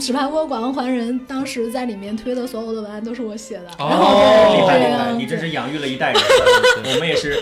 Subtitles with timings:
[0.00, 3.66] 纸牌屋馆还人当时在里面推的所有的文案都是我写的。
[3.78, 6.22] 哦，厉害厉对啊害，你真是养育了一代人。
[6.94, 7.36] 我们也是，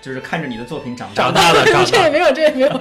[0.00, 1.84] 就是看着你的作品长大长大了，长大。
[1.90, 2.80] 这也没有，这也没有。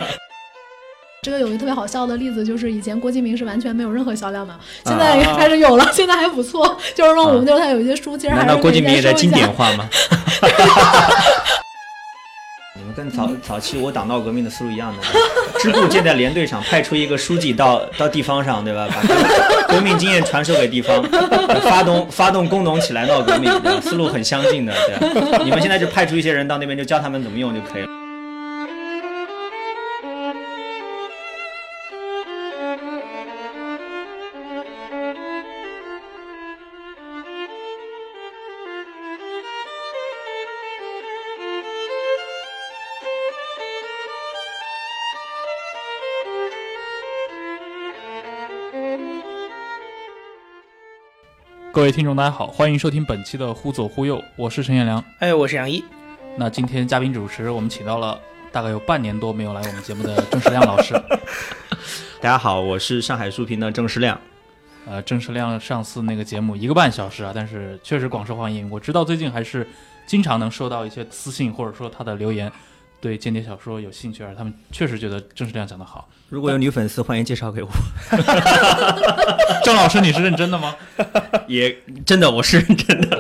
[1.24, 4.54] 这个有一个特别好笑的例子，就是以前郭敬明是完全没有任何销量的，
[4.86, 6.78] 现在也开始有了，现在还不错。
[6.94, 9.90] 就是说我们就是他有一些书，其实还是难道郭敬明也在经可以再收一下典化吗？
[13.04, 15.04] 跟早早期我党闹革命的思路一样的，
[15.60, 18.88] 支部建在连队上，派出一个书记到到地方上，对吧？
[18.90, 19.14] 把革
[19.76, 21.04] 革命经验传授给地方，
[21.64, 23.82] 发动发动工农起来闹革命，对吧？
[23.82, 25.42] 思路很相近的，对吧。
[25.44, 27.90] 你们现在就派出一些人到那边，就教他们怎么用就可以了。
[51.74, 55.04] 各位听众，大家好，欢迎收听本期的《忽左忽右》，我是陈彦良。
[55.18, 55.84] 哎，我是杨一。
[56.38, 58.22] 那今天嘉宾主持，我们请到了
[58.52, 60.94] 大概有半年多没有来我们节目的郑世亮老师。
[62.22, 64.22] 大家好，我是上海书评的郑世亮。
[64.86, 68.70] 呃，郑世亮上次那个节目一个半小时啊，但是确实广受欢迎。
[68.70, 69.68] 我知道最近还是
[70.06, 72.52] 经常能收到一些私信，或者说他的留言，
[73.04, 76.08] 对间谍小说有兴趣，而他们确实觉得郑世亮讲的好。
[76.30, 77.68] 如果有女粉丝，欢迎介绍给我。
[79.66, 80.74] 郑老师，你是认真的吗？
[81.46, 83.18] 也真的，我是认真的。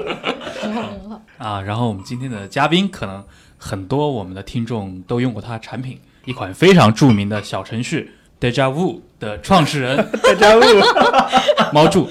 [0.62, 1.22] 很好很好。
[1.38, 3.22] 啊，然后我们今天的嘉宾，可能
[3.58, 10.82] 很多我们的听众都用过他的产品，一款非常著名的小程序 Deja Vu 的创始人 Dejavu。
[11.74, 12.10] 猫柱。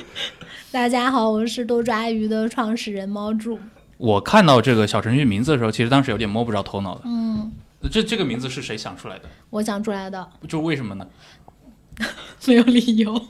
[0.71, 3.59] 大家好，我是多抓鱼的创始人猫柱。
[3.97, 7.03] 我看到这个小程序名字的时候，其实当时有点摸不着头脑的。
[7.05, 7.53] 嗯，
[7.91, 9.25] 这这个名字是谁想出来的？
[9.51, 11.07] 我想出来的，就为什么呢？
[12.47, 13.21] 没有理由。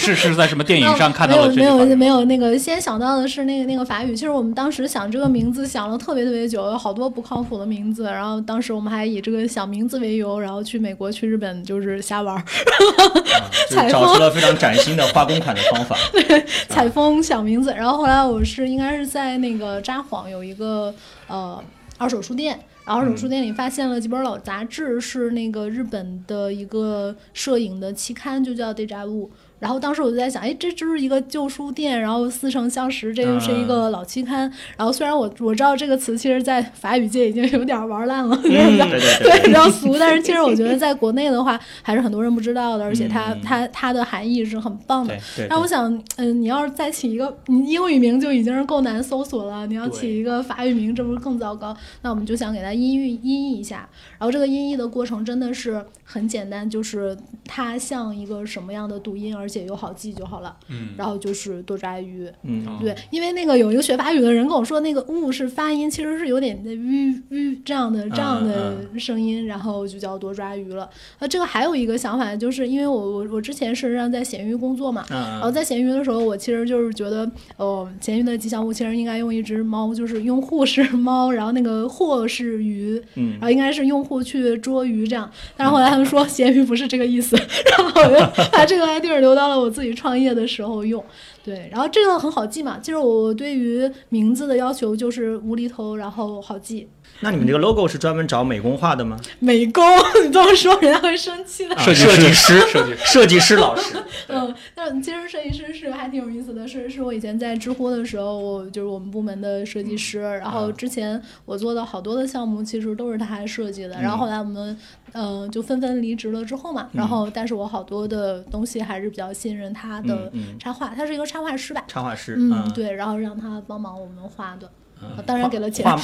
[0.00, 4.16] 是是在什么电影上看到没有没有没有那个，先想到的是那个那个法语。
[4.16, 8.04] 其实我们当时想这个名字想了特别特别久，有好多不靠谱的名字。
[8.04, 12.42] 然后当时我们还以这个想名字为由，然后去美国、去日本就是瞎玩儿，
[13.70, 15.96] 就是找出了非常崭新的画公款的方法。
[16.10, 17.72] 对采风想名字。
[17.74, 20.92] 然后后来我是应该是在那个札幌有一个
[21.28, 21.62] 呃
[21.98, 22.58] 二手书店。
[22.84, 29.28] 然后二手书店里发现了几本老杂志，是那个日本的一个摄影的期刊，就叫《Deja Vu》。
[29.62, 34.52] 然后当时我就在想，哎，这就是一个旧书店，然后似曾相识，这又是一个老期刊。
[34.76, 39.52] 然后虽然我我知道这个词，其实在法语界已经有点玩烂了，嗯， 对对对，比对。
[39.52, 45.44] 较俗，但是其实我觉得在国内的话，还是很多人不知道的，而且它、嗯它它的含义是很棒的对。
[45.44, 51.76] 对然后我想，嗯，你要是再起一个，你英语名就已经是够难搜索了，你要起一个法语名，这不是更糟糕？
[52.02, 53.88] 那我们就想给它音译音译一下。
[54.18, 60.56] 然后这个音译的过程真的是很简单，就是它像一个什么样的读音，而且又好记就好了。
[60.68, 70.88] 嗯，然后就是多抓鱼，嗯，对，因为那个有一个学法语的人跟我说，那个“呜”是发音，其实是有点“吁吁”这样的这样的声音，然后就叫多抓鱼了。
[71.18, 85.30] 呃，这个还有一个想法，就是因为我我我之前是让在闲鱼工作嘛，然后嗯在闲鱼的时候，我其实就是觉得，哦，闲鱼的吉祥物其实应该用一只猫，就是用户是猫，然后那个货是鱼，嗯然后应该是用户去捉鱼这样。
[85.56, 87.36] 但是后来他们说闲鱼不是这个意思，
[87.76, 91.04] 然后我就把这个 idea 留到到了我自己创业的时候用。
[91.42, 96.88] 对，然后这个很好记嘛，其实我对于名字的要求就是无厘头，然后好记。
[97.22, 99.16] 那你们这个 logo 是专门找美工画的吗？
[99.38, 99.82] 美工，
[100.24, 101.78] 你这么说人家会生气的。
[101.78, 102.98] 设计设计师师，设计师。
[103.06, 103.96] 设计师老师。
[104.28, 114.76] 嗯，那其实设计师是还挺有意思的，是是我以前在知乎的时候，我就是我们部门的设计师，然后之前我做的好多的项目其实都是他设计的，然后后来我们
[115.12, 120.58] 嗯、呃就纷纷离职了之后嘛，然后但是我好多的东西还是比较信任他的嗯嗯。
[120.58, 124.70] 插画，他是一个插画师吧，插画师，嗯，对，然后让他帮忙我们画的，
[125.02, 125.96] 嗯当然给了钱画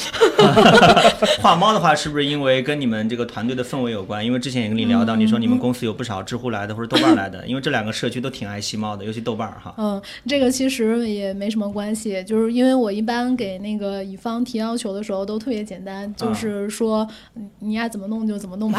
[1.40, 4.24] 画猫的话，是不是因为跟你们这个团队的氛围有关？
[4.24, 9.74] 因为之前也跟你聊到，你说你们公司有不少知乎来的或者豆瓣来的，因为这两个社区都挺爱惜猫的，尤其豆瓣哈。
[9.78, 18.78] 嗯，这个其实也没什么关系，就是因为我一般给那个乙方提要求的时候都特别简单，就是说嗯你爱怎么弄就怎么弄吧。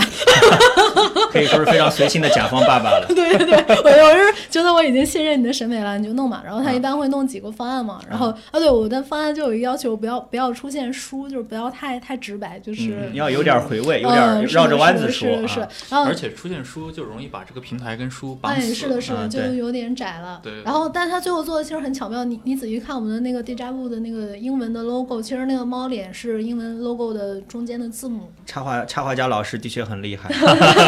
[1.32, 3.06] 可以说是非常随性的甲方爸爸了。
[3.14, 6.42] 对对，我我是觉得我已经信任你的审美了，你就弄嘛。
[6.46, 15.70] 然后他一般会弄几个方案嘛，然后啊，对我的方案就有一个要求，不要不要出现书，就是不要太太直白，就是嗯，要有点回味，有点绕着弯子是的是的是的说啊。
[15.90, 18.74] 然后而且出现书就容易把这个平台跟书绑哎，死。
[18.74, 20.40] 是的，是的，就有点窄了。
[20.42, 28.32] 对然后，但是他最后做的其实很巧妙，你你仔细看我们的那个 Deja Vu 的那个英文的 logo，其实那个猫脸是英文 logo 的中间的字母。
[28.46, 30.30] 插画插画家老师的确很厉害。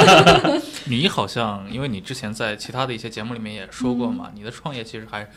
[0.88, 5.28] 你好像因为你之前前在其他的一些节目里面也说过嘛，你的创业其实还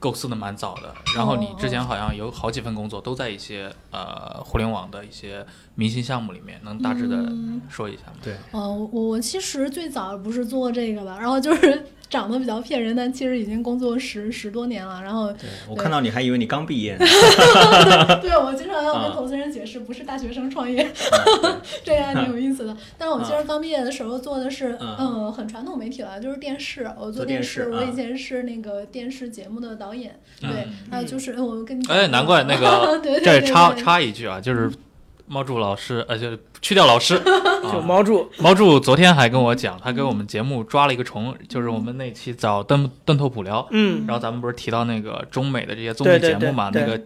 [0.00, 0.92] 构思的蛮早的。
[1.14, 8.14] 然后你之前好像有好几份工作都在一些呃互联网的一些明星项目里面，能大致的嗯说一下吗？
[8.22, 15.00] 对，哦，我我其实最早不是做这个吧，然后就是 长得比较骗人，但其实已经工作十十多年了。
[15.00, 17.06] 然后，对我看到你还以为你刚毕业呢。
[18.20, 20.90] 对我经常要跟啊投资人解释，不是大学生创业，
[21.84, 22.76] 这个还挺有意思的。
[22.98, 26.82] 但是我其实刚毕业的时候做的是，嗯嗯，很传统媒体了，就是电视。
[26.98, 34.68] 我做做电视视，我啊以前是那个电视节目的导演，对嗯，还有就是呃我跟你讲哎，难怪那个对插插一句啊，就是
[35.30, 37.16] 猫柱老师，呃，就去掉老师，
[37.62, 46.86] 就啊猫柱，猫柱昨天还跟我讲，他给我们节目抓了一个虫，就是我们那期找邓邓拓普聊，嗯，然后咱们不是提到那个中美的这些综艺节目嘛，对对。
[46.90, 47.04] 那个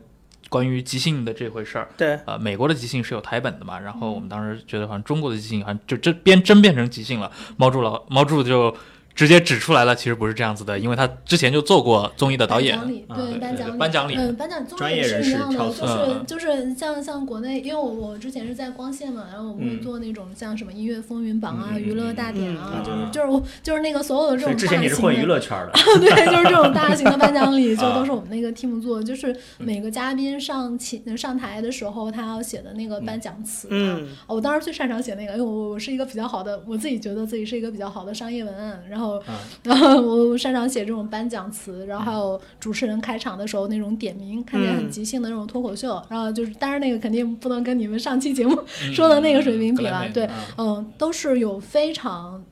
[0.48, 8.74] 关于即兴的这回事儿，对，呃，美国的即兴是有台本的嘛，然后我们当时觉得好像中国的即兴好像就真变真变成即兴了，猫柱老猫柱就
[9.14, 12.76] 直接指出来了，其实不是这样子的，因为他之前就做过综艺的导演。
[12.78, 14.14] 颁，奖礼啊对颁奖礼，颁奖礼。
[14.16, 19.82] 嗯，颁奖综艺专业人士是一样的，就是嗯就是像像国内，因为我我之前是在光线嘛，然后我们会嗯。
[19.82, 25.25] 做那种像什么音乐风云榜啊、娱乐大典啊，就是就是我就是那个所有的这种大型前你是混娱。
[25.25, 33.69] 乐圈的， 对，就是这种大型的颁奖礼， 就啊都是我们那个 team 做，就是每个嘉宾上起上台的时候，他要写的那个颁奖词。
[33.70, 39.34] 嗯，哦我当时最擅长写那个，因为我我是一个比较好的，我自己觉得自己是一个比较好的商业文案，然后嗯。
[39.64, 44.90] 然后我我擅长写这种颁奖词，然后还有主持人开场的时候那种点名，看起来很嗯。
[44.90, 48.56] 即兴的那种脱口秀，然后就是当然那个肯定不能跟你们上期节目
[48.92, 52.42] 说的那个水平比了，对，嗯，都是有非常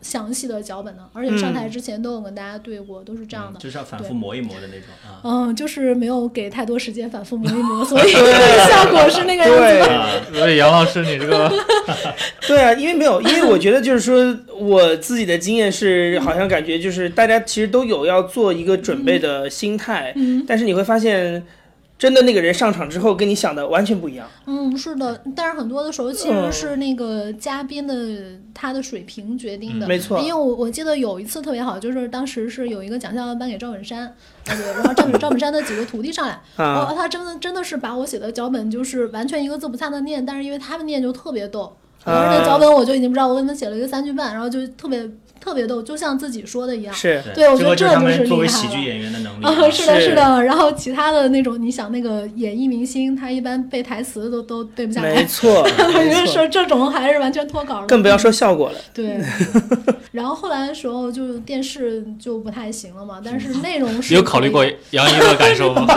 [0.00, 3.58] 详细的脚本呢，而且上台之前都有跟大家对过，都是这样的。
[3.58, 5.20] 就是要反复磨一磨的那种啊。
[5.24, 8.12] 嗯，就是没有给太多时间反复磨一磨， 所以
[8.70, 9.86] 效果是那个样子对的。
[9.86, 11.52] 啊， 所以杨老师你这个
[12.46, 21.44] 对啊，因为没有，因为我觉得就是说，我自己的经验是，好像感觉就是大家其实都有要做一个准备的心态，嗯但是你会发现，
[21.98, 24.28] 真的那个人上场之后跟你想的完全不一样。
[24.46, 27.94] 嗯，是的，但是很多的时候其实是那个嘉宾的
[28.54, 29.86] 他的水平决定的。
[29.88, 30.20] 没错。
[30.20, 34.14] 因为我我记得有一次特别好，就是当时是有一个奖项要颁给赵本山，
[34.46, 45.04] 呃对，然后赵本赵本山的几个徒弟上来， 他真的真的是把我写的脚本就是完全一个字不差的念，但是因为他们念就特别逗，当时那啊脚本我就已经不知道，我给他们写了一个三句半，然后就特别
[45.48, 46.92] 特别逗，就像自己说的一样。
[46.94, 49.44] 是，对我觉得这就是作为厉害了喜剧演员的能力。
[49.44, 50.44] 啊，是的，是是的。
[50.44, 55.14] 然后其他的那种，你想那个演艺明星，他一般背台词都都背不下来。
[55.16, 58.78] 没错，我觉得没错，是这种还是完全脱稿了，更不要说效果了。
[58.92, 59.18] 对。
[60.12, 65.86] 然后后来的时候，就电视就不太行了嘛，但是内容是有考虑过杨一的感受吗？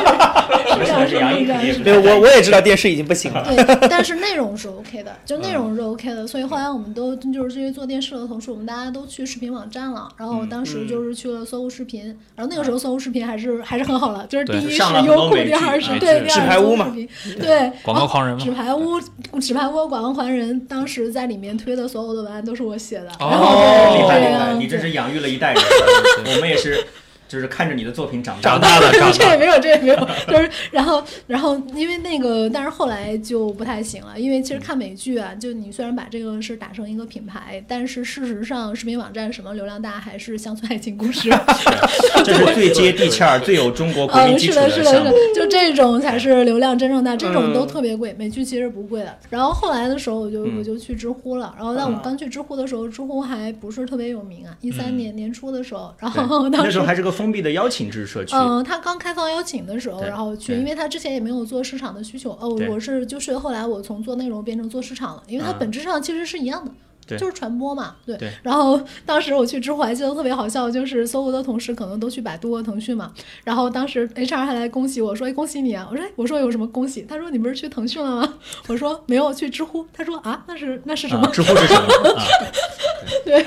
[0.72, 3.44] 是这样是杨是这样是毅肯定是对，我我也知道电视已经不行了。
[3.46, 12.06] 对，但是内容是 OK 的，就内容是 OK 的，所以后来我们都就是这些做电视的同事，我们大家都去视频网站了，然后我当时就是去了搜狐视频，
[12.36, 17.10] 然后那个时候搜狐视频还是还是很好了，就是第一是优酷，第二是对，第二是纸牌屋嘛搜狐视频，
[17.42, 18.52] 对，广告狂人嘛纸？
[18.52, 19.02] 牌屋，
[19.40, 25.64] 纸牌屋广告狂人当时在里面推的所有的文案都是我写的，哦然后哦，厉害厉害，你真是养育了一代人。
[26.36, 26.86] 我们也是，
[27.32, 28.88] 就是看着你的作品长长大的。
[28.88, 29.18] 大的，长大的。
[29.18, 29.96] 这也没有，这也没有，
[30.28, 41.30] 就是然后然后因为那个，但是后来就不太行了，因为其实看美剧啊，就你虽然把这个是打成一个品牌，但是事实上视频网站什么流量大还是乡村爱情故事
[42.26, 49.18] 这是最接地气儿、最有中国国民嗯，基础是的，是的，是的。，就这种才是流量真正大，这种都嗯特别贵，美剧其实不贵的。
[49.30, 58.36] 然后后来的时候，我就嗯我就去知乎了，然后在我刚去知乎的时候，知乎还不是特别有名啊，一三嗯年年初的时候，然后当时那时候还是个封闭的邀请制社区。
[58.36, 62.32] 嗯，他刚开放邀请的时候，然后去，因为他之前也没有做市场的需求。
[62.32, 66.72] 哦，我是就是后来我从做内容变成做市场了，因为它嗯本质上其实是一样的。
[67.08, 68.16] 对就是传播嘛，对。
[68.18, 73.12] 对然后当时我去知乎还记得特别好笑，就是搜狐的同事可能都去百度和腾讯嘛，
[73.44, 78.34] 然后当时 HR 还来恭喜我说：“哎，恭喜你啊！”我说：“哎，我说有什么恭喜？”他说：“你不是去腾讯了吗？”
[78.68, 82.24] 我说：“没有，去知乎。”他说：“啊，那是那是什么？”啊，知乎是什么啊？
[83.26, 83.44] 对，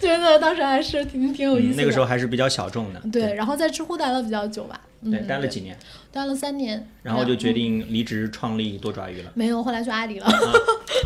[0.00, 1.74] 觉得当时还是挺挺有意思的。
[1.74, 3.00] 嗯那个时候还是比较小众的。
[3.12, 5.78] 对，然后在知乎待了比较久吧，嗯，对，待了几年，
[6.10, 9.30] 待了三年，然后就决嗯定离职创立多爪鱼了。
[9.34, 10.26] 没有，后来去阿里了。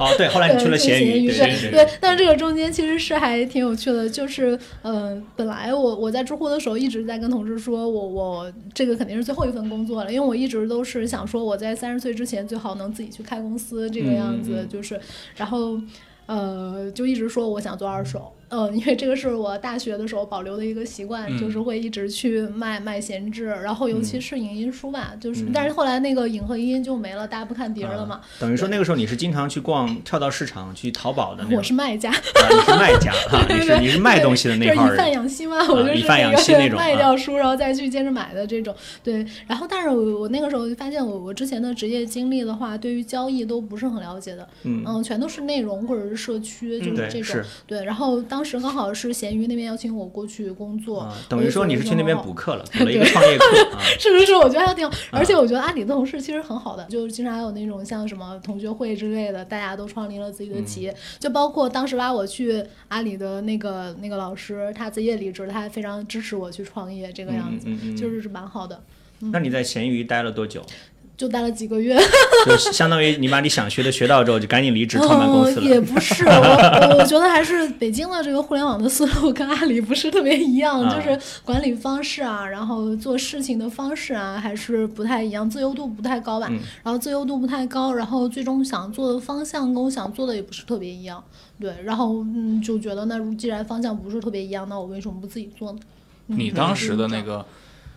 [0.00, 14.98] 哦，对，后来你去了闲鱼，对对对，但是这个中间其实是还挺有趣的，就是嗯、呃本来我我在知乎的时候一直在跟同事说，我我这个肯定是最后一份工作了，因为我一直都是想说我在三十岁之前最好能自己去开公司这个样子，就是
[15.36, 15.78] 然后。
[16.26, 18.32] 呃，就一直说我想做二手。
[18.52, 28.20] 呃，因为这个是我大学的时候保留的一个习惯，嗯就是会一直去卖卖闲置，然后尤其嗯是影音书吧，就是、嗯但是后来那个影和音就没了，大家不看碟儿了嘛。
[28.38, 32.18] 等于说那个时候你是经常去逛跳蚤市场去淘宝的那种，我是卖家，啊
[32.50, 35.10] 你是卖家哈， 你是你是卖东西的就是以贩。
[35.12, 38.74] 养吸嘛，我就是以贩养吸那那种 啊卖掉书，然后再去接着买的这种。
[39.02, 47.24] 对，然后但是我我那个时候就发现我我之前的职业经历的话，对于交易都不是很了解的，嗯，嗯，全都是内容或者是社区，就是，这种。
[47.24, 52.34] 是对，然后当时刚好是闲鱼那边邀请我过去工作，啊，等于说你是去那边补补。
[52.34, 53.44] 课了，补了一个创业课
[53.76, 53.80] 啊。
[53.98, 68.82] 是不是，我觉得还挺好，而且我觉得阿里的同事其实很好的，就是经常有那种像什么同学会之类的，大家都创立了自己的企业，就包括当时拉我去阿里的那个那个老师，他自己也离职，他还非常支持我去创业，这个样子，嗯嗯嗯就是是蛮好的，
[69.20, 70.64] 那你在闲鱼待了多久？
[71.16, 71.96] 就待了几个月。
[72.46, 75.80] 就是相当于你把你想学的学到之后，就赶紧离职创办公司嗯，也。
[75.80, 86.48] 不是，我我我觉得还是北京的这个互联网的思路跟阿里不是特别一样，啊就是管理方式啊，然后做事情的方式啊，还是不太一样，自由度不太高吧。
[86.50, 91.22] 嗯然后自由度不太高，然后最终想做的方向跟我想做的也不是特别一样，
[91.60, 95.78] 对，然后嗯就觉得那如既然方向不是特别一样，那我为什么不自己做呢？
[96.28, 97.44] 嗯你当时的那个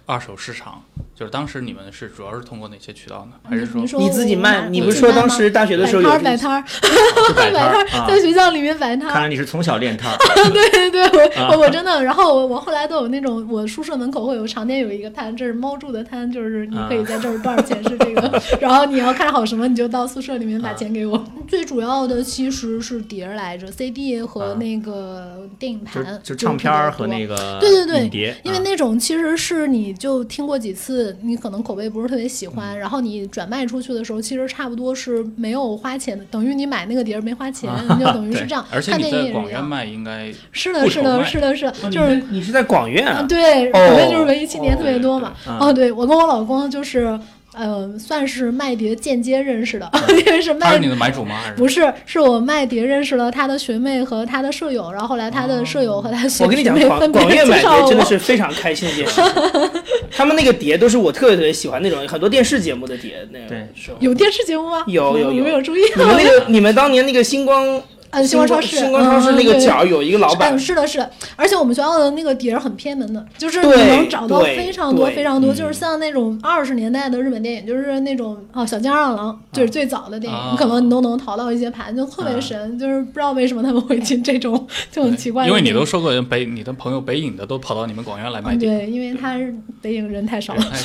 [0.06, 0.84] 二手市场，
[1.16, 3.38] 就是当时你们是主要是通过哪些渠道呢？
[3.50, 6.64] 还是说你说你自己卖，你不是说当时大学的时候有 摆摊儿
[7.36, 10.18] 摆摊儿啊在学校里面摆摊儿看，来你是从小练摊儿。
[10.54, 21.24] 对对对，我、啊我我真的，然后我我后来都有那种，我宿舍门口会有常年有一个摊，这是猫住的摊，就是你可以在这儿多少钱是这个，然后你要看好什么，你就到宿舍里面把钱给我。
[21.48, 27.58] 最主要的其实是碟儿来着，CD 和啊那个电影就盘，就唱片儿和那个。
[27.60, 38.66] 对对对碟，因为啊那种其实是你就听过几次，你可能口碑不是特别喜嗯欢，然后你转卖出去的时候，其实差不多是没有花钱的，等于你买那个碟儿没花钱， 你就等于是这样。
[38.72, 39.42] 而且你看电影在也是一样。
[39.42, 43.25] 广院卖应该是的，是的，是的，是就是你你是在广院啊，啊？
[43.28, 45.34] 对，哦广院就是文艺青年特别多嘛。
[45.44, 47.20] 对对哦，对我跟我老公就是，
[47.58, 51.36] 呃，算是麦碟间接认识的， 因为是卖他是你的买主吗？
[51.44, 57.82] 还是不是，是我麦碟认识了他的学妹和他的舍友，然后后来他的舍友和他学我跟你讲， 广分别广院买介绍我。
[57.82, 59.82] 碟真的是非常开心的一件事情。
[60.12, 63.68] 他们那个碟都是我特别特别喜欢那种很多电视节目的碟，那个对
[64.00, 64.84] 有电视节目吗？
[64.88, 65.82] 有有有你没有注意？
[65.96, 67.82] 你们那个你们当年那个星光
[68.15, 75.55] 嗯，星光超市，星光超市那个角有一个老板嗯，，是的，是的，而且我们学校的那个底儿很偏门的，就是你能找到非常多非常多，嗯。
[75.55, 80.50] 就是像那种二十年代的日本电影，就是那种哦小津安二郎，就是最早的电影，啊。
[80.51, 85.62] 你可能你都能淘到一些盘，就特别神，就是不知道为什么他们会进这种 就很奇怪因为。
[85.62, 90.63] 你都说过北，你的朋友北影的都跑到你们广元来买对，因为他是北影人太少了。
[90.72, 90.79] 哎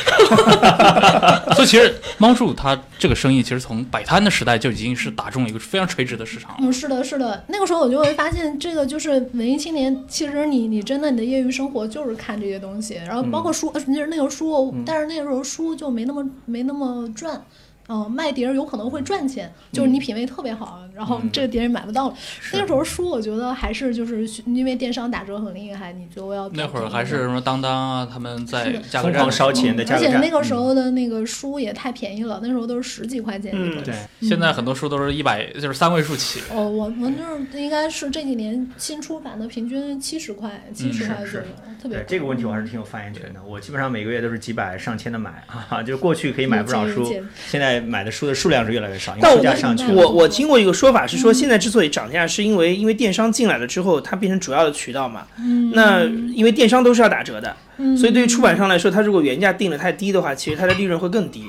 [1.54, 6.58] 所以其实猫叔他这个生意，其实从摆摊的时代就已经是打中了一个非常垂直的市场了。
[6.60, 17.40] 嗯，是的，是的，那个时候我就会发现，这个就是文艺青年，其实你你真的你的业余生活就是看这些东西，然后包括书，呃其实那个书，但是那个时候书就没那么没那么赚。
[17.90, 22.14] 嗯、卖碟儿有可能会赚钱，就是你品味特别好，然后这个碟儿买不到了。
[22.52, 30.20] 那个时候书，我觉得还是就是因为电商打折很厉害，你就要那会儿还是什么当当啊，他们在疯价格战狂烧钱的而且。
[30.20, 33.78] 那个时候的那个书也太便宜了，那时候都是十几块钱一本。
[33.78, 36.40] 嗯对，现在很多书都是一百，就是三位数起。
[36.52, 41.46] 哦，我我就是应该是这几年新出版的，平均七十块，七十块左右，
[41.82, 43.42] 特别这个问题我还是挺有发言权的。
[43.42, 47.10] 我基本上每个月都是几百上千的买啊，就是过去可以买不少书
[47.46, 49.94] 现在买的书的数量是越来越少，因为书价上去了。
[49.94, 55.26] 我我听过一个说法是说，现在之所以涨价，是因为因为电商进来了之后，它变成主要的渠道嘛。
[55.38, 61.44] 嗯那因为电商都是要打折的，嗯所以对于出版商来说，它如果原价定的太低的话，其实它的利润会更低。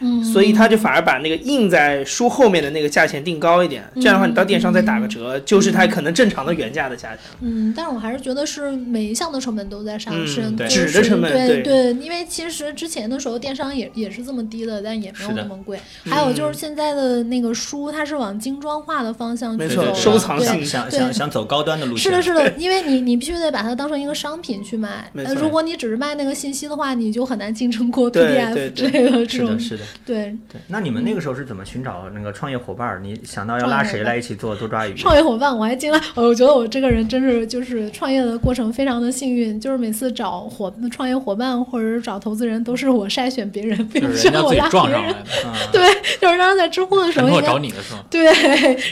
[0.00, 7.20] 嗯，所以他就反而把那个印在书后面的那个价钱定高一点，这样的话你到电商再打个折，就是他可能正常的原价的价钱。
[7.40, 15.78] 嗯，但是我还是觉得是每一项的成本都在上升，嗯对纸的成本对对因为其实之前的时候电商也也是这么低的，但也没有那么贵。
[16.04, 22.10] 还有就是现在的那个书，它是往精装化的方向去没错走，收藏对性想想想走高端的路线。
[22.10, 25.10] 是的，是的，因为你你必须得把它当成一个商品去卖。
[25.14, 29.76] 呃，如果你只是卖那个信息的话，你就很难竞争过 PDF 对对之类的这种是的，。
[29.76, 29.84] 是的。
[30.04, 33.00] 对，对，那你们那个时候是怎么寻找那个创业伙伴儿？
[33.00, 34.94] 你想到要拉谁来一起做多抓鱼？
[34.94, 44.70] 创业伙伴，我还进来，我觉得我这个人真是就是创业的过程非常的幸运，就是每次找伙创业伙伴或者是找投资人，都是我筛选别人，并就不是人家自己我拉别人。
[44.70, 45.88] 撞上来的，嗯，对，
[46.20, 48.00] 就是当时在知乎的时候，很多应该找你的时候？
[48.10, 48.24] 对，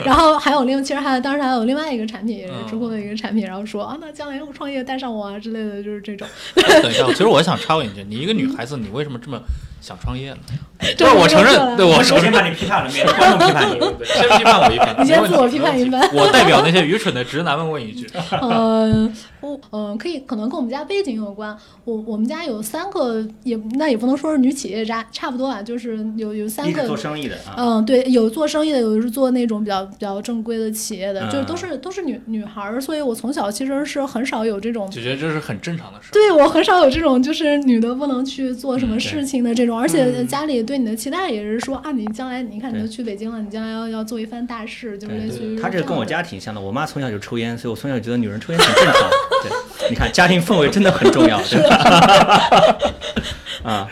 [0.05, 6.27] 然后还有另，其实还有当时还有另外一个产品，也是知乎的一个产品，然后说啊，那将来我创业带上我啊之类的，就是这种。
[6.55, 9.39] 等一下，其实我想插问一句，你一个女孩子，你为什么这么
[9.81, 10.37] 想创业呢？
[10.79, 12.17] 不是，我承认，对我我承认。
[12.17, 13.79] 首先把你批判了，免得 观众批判你。
[13.79, 16.09] 对先批判我一番，你先没问题自我批判一番。
[16.13, 18.07] 我代表那些愚蠢的直男们问一句：
[18.41, 19.09] 呃，
[19.41, 21.55] 我呃，可以可能跟我们家背景有关。
[21.83, 34.89] 我我们家有三个，也那也不能说是女企业家，差不多啊，就是有有三个做生意的啊，嗯，对，有做生意的，有的是做那种比较比较正规的企业的，就是都嗯是都是女女孩儿，所以我从小其实是很少有这种。
[34.89, 36.11] 就觉得这是很正常的事。
[36.11, 46.59] 对我很少有这种就是女的不能去做什么事情的这种，而且嗯家里对你的期待也是说啊，你将来你看你对都去北京了，你将来要要做一番大事，就是类似于他这个跟我家挺像的。
[46.59, 49.09] 我妈从小就抽烟，所以我从小觉得女人抽烟很正常。
[49.43, 52.47] 对，你看家庭氛围真的很重要，对吧？
[53.63, 53.85] 啊，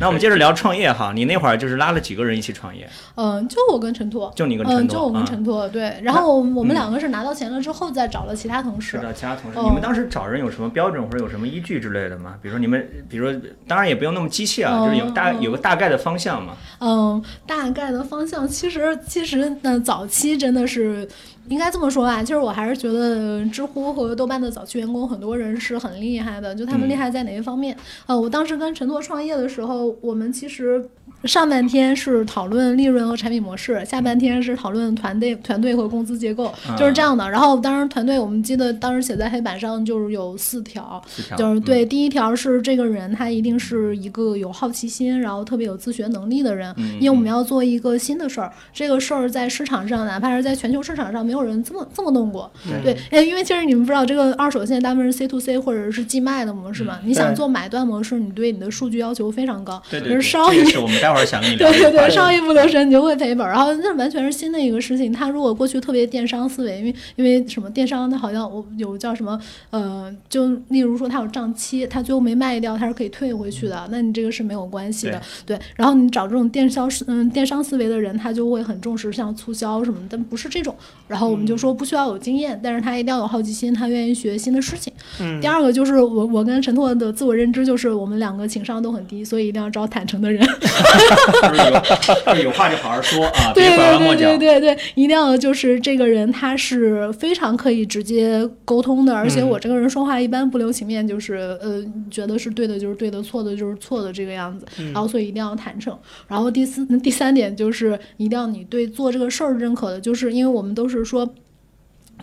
[0.00, 1.12] 那我们接着聊创业哈。
[1.14, 2.88] 你那会儿就是拉了几个人一起创业？
[3.14, 12.34] 嗯，就我跟陈拓，就你跟嗯，陈拓啊就我跟陈拓对，然后我们嗯两个是拿到钱了之后再找了其他同事找，其他同事，哦你们当时找人有什么标准或者有什么依据之类的吗？
[12.42, 16.54] 比如说你们，比如说，当然也不用那么机械啊，就是有大哦有个大概的方向嘛。
[16.80, 21.06] 嗯，大概的方向其实其实呢，早期真的是
[21.50, 22.22] 应该这么说吧。
[22.22, 27.76] 其实我还是觉得知乎和豆瓣的早期员工很多人是很厉害的，就他们厉害在哪一方面？
[28.06, 30.88] 呃，我当时跟陈拓创业的时候，我们其实。
[31.24, 37.28] 上半天是讨论利润和产品模式，下半天是讨论团队、团队和工资结构，就是这样的。
[37.28, 52.50] 然后，当时团队我们记得当时写在黑板上就是有四条，四条就是对，第一条是这个人他一定是一个有好奇心，然后特别有自学能力的人，嗯因为我们要做一个新的事儿，这个事儿在市场上，哪怕是在全球市场上，没有人这么这么弄过。
[52.82, 62.10] 对，哎因为其实你们不知道，这个二手现在大部分是 C to C 或者是寄卖的模式嘛，你想做买断模式，你对你的数据要求非常高，对对对，就是商业这个是我们待会儿想跟你聊对对对。
[62.10, 65.12] 稍一不留神你就会赔本儿，然后那完全是新的一个事情。
[65.12, 69.38] 他如果过去特别电商思维，因为因为什么电商，他好像我有叫什么
[69.70, 75.20] 呃，就例如说他有账期，他最后没卖掉，他是可以退回去的，那你这个是没有关系的。
[75.44, 80.74] 对，然后你找这种电销嗯电商思维的人，他就会很重视像促销什么的，但不是这种。
[81.08, 84.92] 然后我们就说不需要有经验，但是他一定要有好奇心，他愿意学新的事情。
[85.20, 90.46] 嗯第二个就是我我跟陈拓的自我认知就是我们两个情商都很低，所以一定要找坦诚的人。
[91.42, 94.60] 就是有就是有话就好好说啊，别对拐弯抹角对对。
[94.60, 105.96] 对对，一定要就是这个人他是非常可以直接沟通的，而且嗯我这个人说话一般不留情面，就是呃觉得是对的就是对的，错的就是错的这个样子，嗯然后所以一定要坦诚。
[106.26, 111.28] 然后第四第三点就是一定要你对做这个事儿认可的，就是因为我们都是说。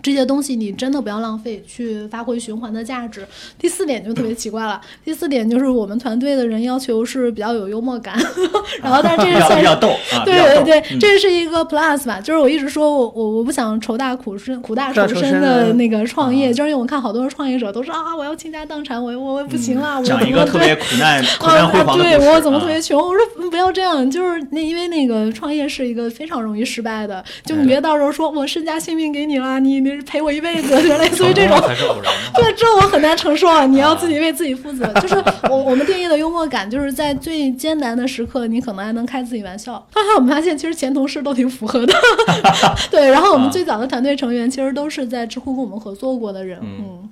[0.02, 3.26] 这些东西你真的不要浪费，去发挥循环的价值。
[3.58, 8.16] 第四点就特别奇怪了，第四点就是我们团队的人要求是比较有幽默感，
[8.82, 21.96] 然后但是这个算是比较逗啊，对对对，嗯这是一个 plus 吧，就是我一直说我我我不想愁大苦深苦大仇仇深的那个创业，啊就是因为我看好多创业者都说啊，我要倾家荡产，我我我不行了，我怎么个特别苦难 苦难啊。
[21.96, 22.98] 对我怎么啊特别穷？
[22.98, 31.58] 我说嗯不要这样，就是那因为那个创业是一个非常容易失败的，就你嗯别到时候说我身家性命给你了，你你陪我一辈子， 就类似于这种。
[32.34, 33.64] 对，这我很难承受啊！
[33.66, 34.86] 你要自己为自己负责。
[35.00, 35.14] 就是
[35.48, 39.74] 我我们定义的幽默感，就是在最艰难的时刻，你可能还能开自己玩笑。
[39.92, 41.94] 后来我们发现，其实前同事都挺符合的。
[42.90, 46.58] 对，然后我们啊最早的团队成员其实都是在知乎跟我们合作过的人。
[46.62, 47.08] 嗯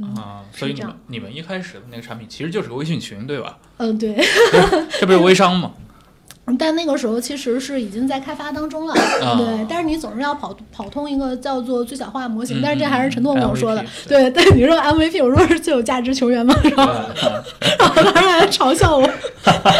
[0.00, 3.58] 嗯啊，所以你们你们一开始的那个产品其实就是个微信群，对吧？
[3.78, 4.16] 嗯、对。
[5.00, 5.72] 这不是微商吗？
[6.56, 9.66] 但那个时候其实是已经在开发当中了，啊对。
[9.68, 14.44] 但是你总是要跑跑通一个叫做最小化模型，嗯但是这还是陈栋跟我说的对对。
[14.54, 16.92] 你说 MVP，我说是最有价值球员嘛，然后
[17.78, 19.08] 然后当然还嘲笑我。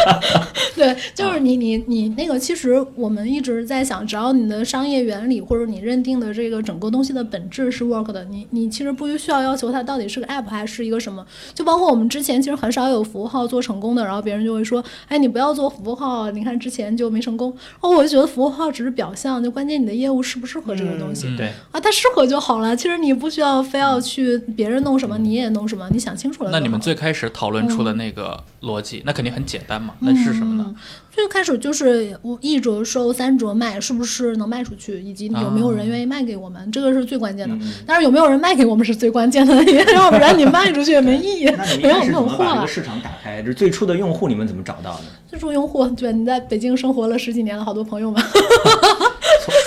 [0.75, 11.25] 对，就是你你你那个，其实我们一直在想，只要你的商业原理或者你认定的这个整个东西的本质是 work 的，你你其实不需要要求它到底是个 app 还是一个什么。
[11.53, 17.55] 就包括我们之前其实很少有服务号做成功的，然后别人就会说，哎，你不要做服务号，你看之前就没成功。
[17.79, 21.27] 哦，我就觉得服务号只是表象，就关键你的业务适不适合这个东西。
[21.27, 22.75] 嗯对，啊，它适合就好了。
[22.75, 26.51] 其实你不需要非要去别人弄什么，你也弄什么，你想清楚了。
[26.51, 29.93] 那你们最开始讨论出的那个逻辑，那肯定很简单嘛？
[29.99, 30.65] 那是什么呢？
[30.67, 30.75] 嗯？
[31.11, 37.55] 最开始就是我一折收三折卖，是不是能卖出去，以及有没有人愿意卖给我们，这个是最关键的。
[37.55, 42.67] 嗯但是有没有人卖给我们是最关键的， 因为要不然你卖出去也没意义，那你们一没有开始没有货啊怎么把这个。
[42.67, 43.41] 市场打开？
[43.41, 45.03] 就是最初的用户你们怎么找到的？
[45.39, 48.21] 众用户，对，你在北京生活了十几年了，好多朋友们。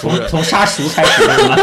[0.03, 1.57] 从从杀熟开始是吗？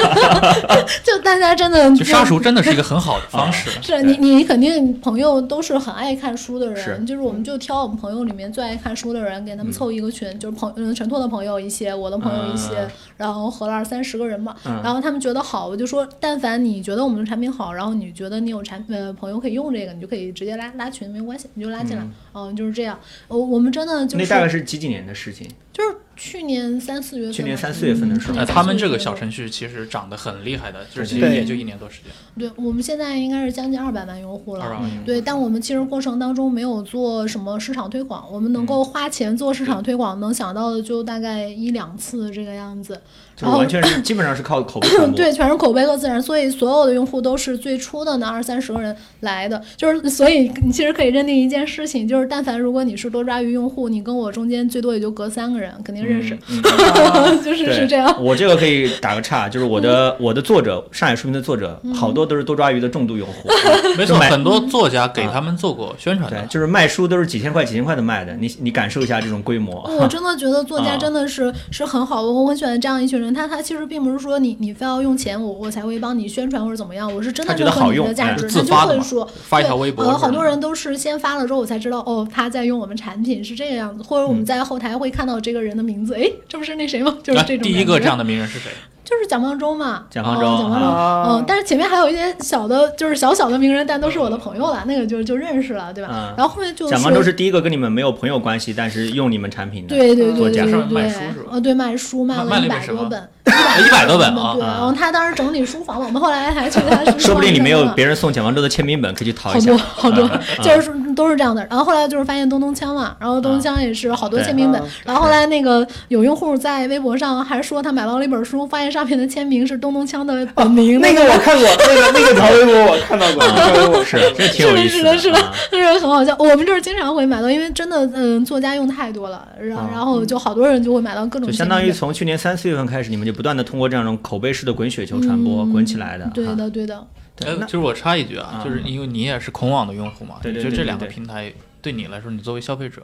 [1.04, 3.69] 就大家真的就杀熟真的是一个很好的方式。
[3.82, 22.97] 是你，你肯定朋友都是很爱看书的是人，就是我们就挑我们朋友里面最爱看书的人，给他们凑一个群，就是朋嗯陈拓的朋友一些，我的朋友一些，嗯然后合了二三十个人嘛，嗯然后他们觉得好，我就说，但凡你觉得我们的产品好，然后你觉得你有产呃朋友可以用这个，你就可以直接拉拉群，没关系，你就拉进来，嗯，就是这样。
[23.28, 25.47] 我我们真的就是那大概是几几年的事情？
[25.79, 34.81] 就是去年三四月份，去年三四月份的时候他们这个小程序其实涨得很厉害的，就是其对实也就一年多时间，对，我们现在应该是将近二百万用户了。
[35.05, 42.99] 对，但我们其实过程当中没有做什么市场推广，我们能嗯够花钱做市场推广，能想到的就大概一两次这个样子。
[43.39, 45.15] 就是完全是基本上是靠口碑传播。
[45.15, 58.13] 对，全是口碑和自然，所以所有的用户都是最初的那二三十个人来的，就是所以你其实可以认定一件事情，就是但凡如果你是多抓鱼用户，你跟我中间最多也就隔三个人，肯定认识，嗯嗯 就是是这样。
[58.21, 63.49] 我这个可以打个岔，就是我的我的作者，上海书评的作者，好多都是多抓鱼的重度用户。
[63.97, 69.89] 没错，很多作家给他们做过宣传对，就是卖书都是几千块、几千块的卖的，你你感受一下这种规模。
[69.99, 73.28] 我真的觉得作家啊真的是、是很好，我很喜欢这样一群人。
[73.33, 79.27] 他他其实并不是说你你非要用钱，我我才会帮你宣传或者怎么样，我是真的觉认可你的价值，他就会说。
[79.43, 87.17] 发一条微博呃，是吧，好多人都是先发了之后，我才知道哦，他在用我们产品是这个样子，或者我们在后台会看到这个人的名字，哎、这不是那谁吗？
[87.23, 88.71] 就是这种第一个这样的名人是谁？
[89.19, 96.10] 就是蒋方舟嘛，蒋方舟哦蒋方舟，啊嗯，但是前面还有一些小的，就是小小的名人，但都是我的朋友了，那个就就认识了，对吧？
[96.13, 99.89] 嗯然后后面就是蒋方舟是第一个跟你们没有朋友关系，但是用你们产品的。
[99.89, 103.49] 对对对对对对，上卖书是吧呃，对，卖书卖卖了一卖了一本什么百多本，
[103.86, 110.25] 一百多本 啊然后他当时整理书房嘛，我们后来还去他 书房说不定里面有别人送蒋方舟的签名本，可以去淘一下好多。
[110.25, 111.65] 好多啊，就是说都是这样的。
[111.69, 114.88] 然后后来就是发现东东枪嘛，然后东东枪也是好多签名本啊。
[115.03, 121.01] 然后后来那个有用户在微博上还说他买到了一本书，发现上面的签名是东东枪的本名。
[121.01, 126.34] 那个我看过，那个那个条微博我看到过， 那条微博我看到过这挺有意思是的，是的，是啊的，就是很好笑。
[126.39, 136.29] 我们这儿经常会买到，因为真的，嗯，作家用太多了，然啊然后就好多人就会买到各种就相当于从去年三四月份开始，你们就不断的通过这样一种口碑式的滚雪球传播、嗯滚起来的。
[136.34, 137.05] 对的，对的。
[137.39, 143.02] 对那呃就是我插一句啊，啊就是因为你也是孔网的用户嘛，对对你觉得这两个平台对你来说，你作为消费者，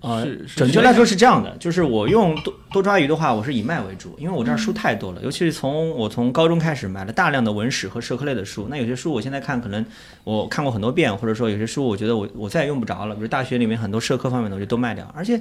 [0.00, 9.86] 呃是，是准确来说是这样的，就是我用多多抓鱼的话，我是以卖为主，因为我这儿书太多了，尤其是从我从高中开始买了大量的文史和社科类的书，那有些书我现在看可能
[10.24, 15.40] 我看过很多遍，或者说有些书我觉得我我再也用不着了，比如大学里面很多社科方面的我就都卖掉，而且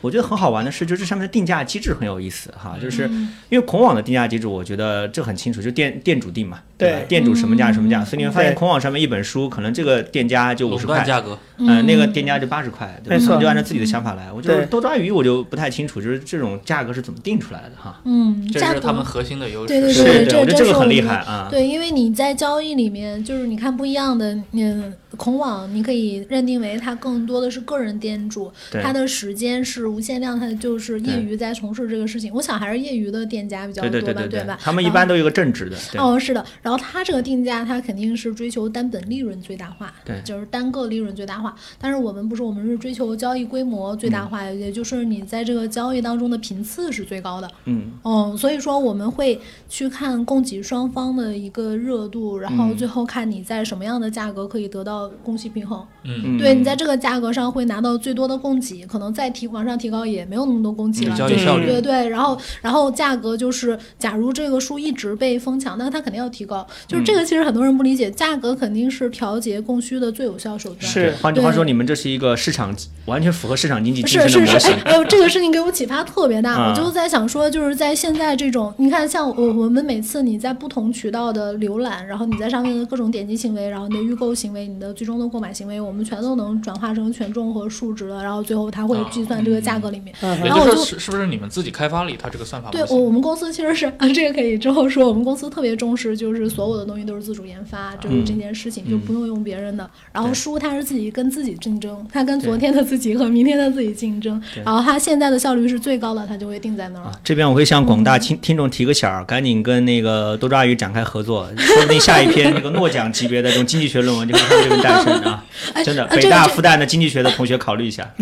[0.00, 3.08] 我觉得很好玩的是，就这上面的定价机制很有意思哈，就是
[3.48, 13.16] 因为孔网的定价机制，我觉得这很清楚，就店店主定嘛，对吧对店主什么价什么价，嗯所以你会发现孔网上面一本书可能这个店家就五十块，价格，嗯，那个店家就八十块，对吧？
[13.16, 14.30] 没错他们就按照自己的想法来。
[14.32, 18.00] 我就是对多抓鱼，我就不太清楚，就是这种价格是怎么定出来的哈。
[18.04, 19.68] 嗯，价格这是他们核心的优势。
[19.68, 21.48] 对对对这我觉得这个很厉害啊。
[21.50, 32.32] 对，因为你在交易里面，就是你看不一样的，嗯，孔网你可以认定为它更多的是个人店主，对他的时间是无限量，他就是业余在从事这个事情。
[32.32, 34.58] 我想还是业余的店家比较多吧，对对对吧？
[34.60, 41.54] 他们一般都有个正职的，哦，是的，然后他这个定价，他肯定是追求单本利润最大化，对就是单个利润最大化。
[41.80, 47.50] 但是我们不是，我们是追求交易规模最大嗯化，也就是你在这个交易当中的频次是最高的。
[47.64, 55.82] 嗯，嗯，所以说我们会去看供给双方的一个热度，然后嗯最后看你在什么样的价格可以得到供需平衡。
[56.04, 61.16] 嗯，嗯对你在这个价格上会拿到最多的供给，可能再提往上提高也没有那么多供给嗯了。
[61.16, 66.66] 就是交易效率对对，然后然后价格就是，假如这个书一直被疯抢，那它肯定要提高。
[66.86, 70.82] 就是这个其实很多人不理解，价格肯定是调节供需的最有效手段。
[70.82, 72.74] 是换句话说，你们这是一个市场
[73.06, 76.54] 完全符合市场经济精是是是，神的模型哎。，哎呦，这个事情给我启发特别大。
[76.54, 90.14] 啊我就在想说，就是在现在这种，你看，像我我们每次你在不同渠道的浏览，然后你在上面的各种点击行为，然后你的预购行为，你的最终的购买行为，我们全都能转化成权重和数值了，然后最后它会计算这个价格里面。
[90.22, 92.70] 嗯然后我就就是，不是你们自己开发了一套这个算法？
[92.70, 95.06] 对我，我们公司其实是 啊，这个可以之后说。
[95.06, 99.88] 我们公司特别重视，就是所有的东西都是自主研发，就是这件事情、就不用用别人的。
[100.12, 104.40] 然后书它是自己跟自己竞争，它跟昨天的自己和明天的自己竞争。
[104.64, 107.04] 然后它现在的效率是最高的，它就会定在那儿。
[107.04, 115.44] 啊，这边我会向广大听听众提个醒儿，赶紧跟那个多抓鱼展开合作，说不定下一篇那个诺奖级别的这种经济学论文就会看这个诞生啊！
[115.74, 118.08] 哎，真的，北大复旦的经济学的同学考虑一下。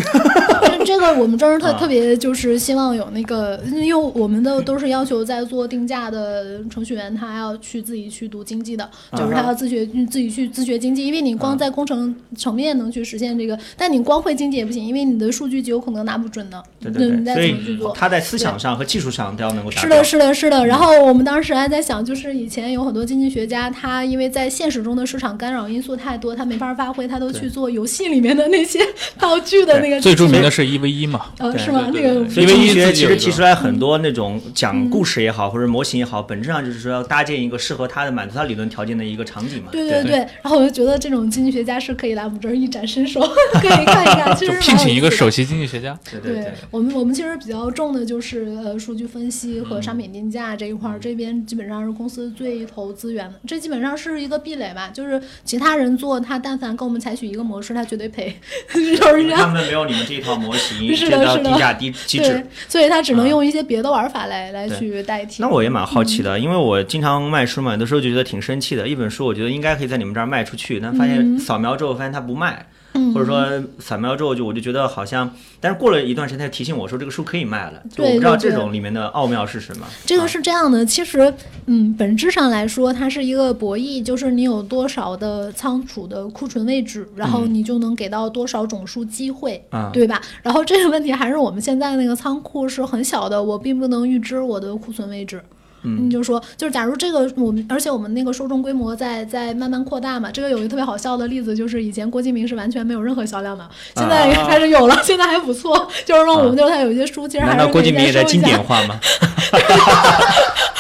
[0.84, 17.90] 这这个我们这儿特啊特别就是希望有那个，因为我们的都是要求在做定价的程序员，他要去自己去读经济的，就是他要自学自己去自学经济，因为你光在工程层面能去实现这个，但你光会经济也不行，因为你的数据极有可能拿不准的，对对对，你再所怎么去做。
[17.90, 20.64] 以他在思想上和技术上都要能够达是的，是的，是的。
[20.66, 28.80] 然后我们当时还在想，就是以前有很多经济学家，他因为在现实中的市场干扰因素太多，他没法发挥，他都去做游戏里面的那些
[29.18, 31.90] 道具的那个最著名的是一 v 一嘛，呃，是吗？
[31.92, 32.08] 那个
[32.40, 39.68] 因为经济学其一 v 一其实提出来很多那种讲故事也好，或者模型也好，本质上就是说要搭建一个适合他的、满足他理论条件的一个场景嘛。
[39.70, 43.20] 对对对对，然后我就觉得这种经济学家是可以来我们这儿一展身手，
[43.60, 45.30] 可以看一看， 其就实聘请一个首。
[45.34, 45.98] 席经济学家。
[46.08, 54.90] 对对对我们，我们其实比较重的就是呃数据分析和嗯商品定价这一块儿，这边基本上是公司最投资源的，这基本上是一个壁垒吧。
[54.94, 58.36] 就是其他人做，他但凡跟我们采取一个模式，他绝对赔，
[58.70, 59.52] 就是这他样。
[59.52, 65.42] 们没有你们这一套模型， 是的是的定价低机制。，所以他只能啊用一些别的玩法来来去代替。
[65.42, 68.86] 那我也蛮好奇的，因为我经常卖书嘛，有的时候就觉得挺生气的。
[68.86, 72.73] 一本书我觉得应该可以在你们这儿卖出去，但发现嗯扫描之后发现它不卖，嗯
[73.12, 73.46] 或者说
[73.78, 75.28] 扫描之后就我就觉得好像，
[75.60, 79.86] 但是过了一段时间提醒我说这个书可以卖了，就我对不知道这种里面的奥妙是什么。
[80.06, 81.32] 这个啊是这样的，其实，
[81.66, 90.20] 嗯，本质上来说，它是一个博弈，就是你有多少的仓储的库存位置，然后你就能给到多少种书机会，嗯对吧？
[90.42, 95.42] 然后这个问题还是我们现在那个仓库是很小的，我并不能预知我的库存位置。
[95.84, 100.30] 嗯你就说，就是假如这个我们，而且我们那个受众规模在在慢慢扩大嘛。
[100.30, 105.88] 这个有一个特别好笑的例子，就是以前郭敬明是完全没有任何销量的，现在啊开始有了，现在还不错。
[106.04, 108.98] 就是说，我们啊就是他有一些书，其实还难道郭是可以敬明也在经收一下典化吗？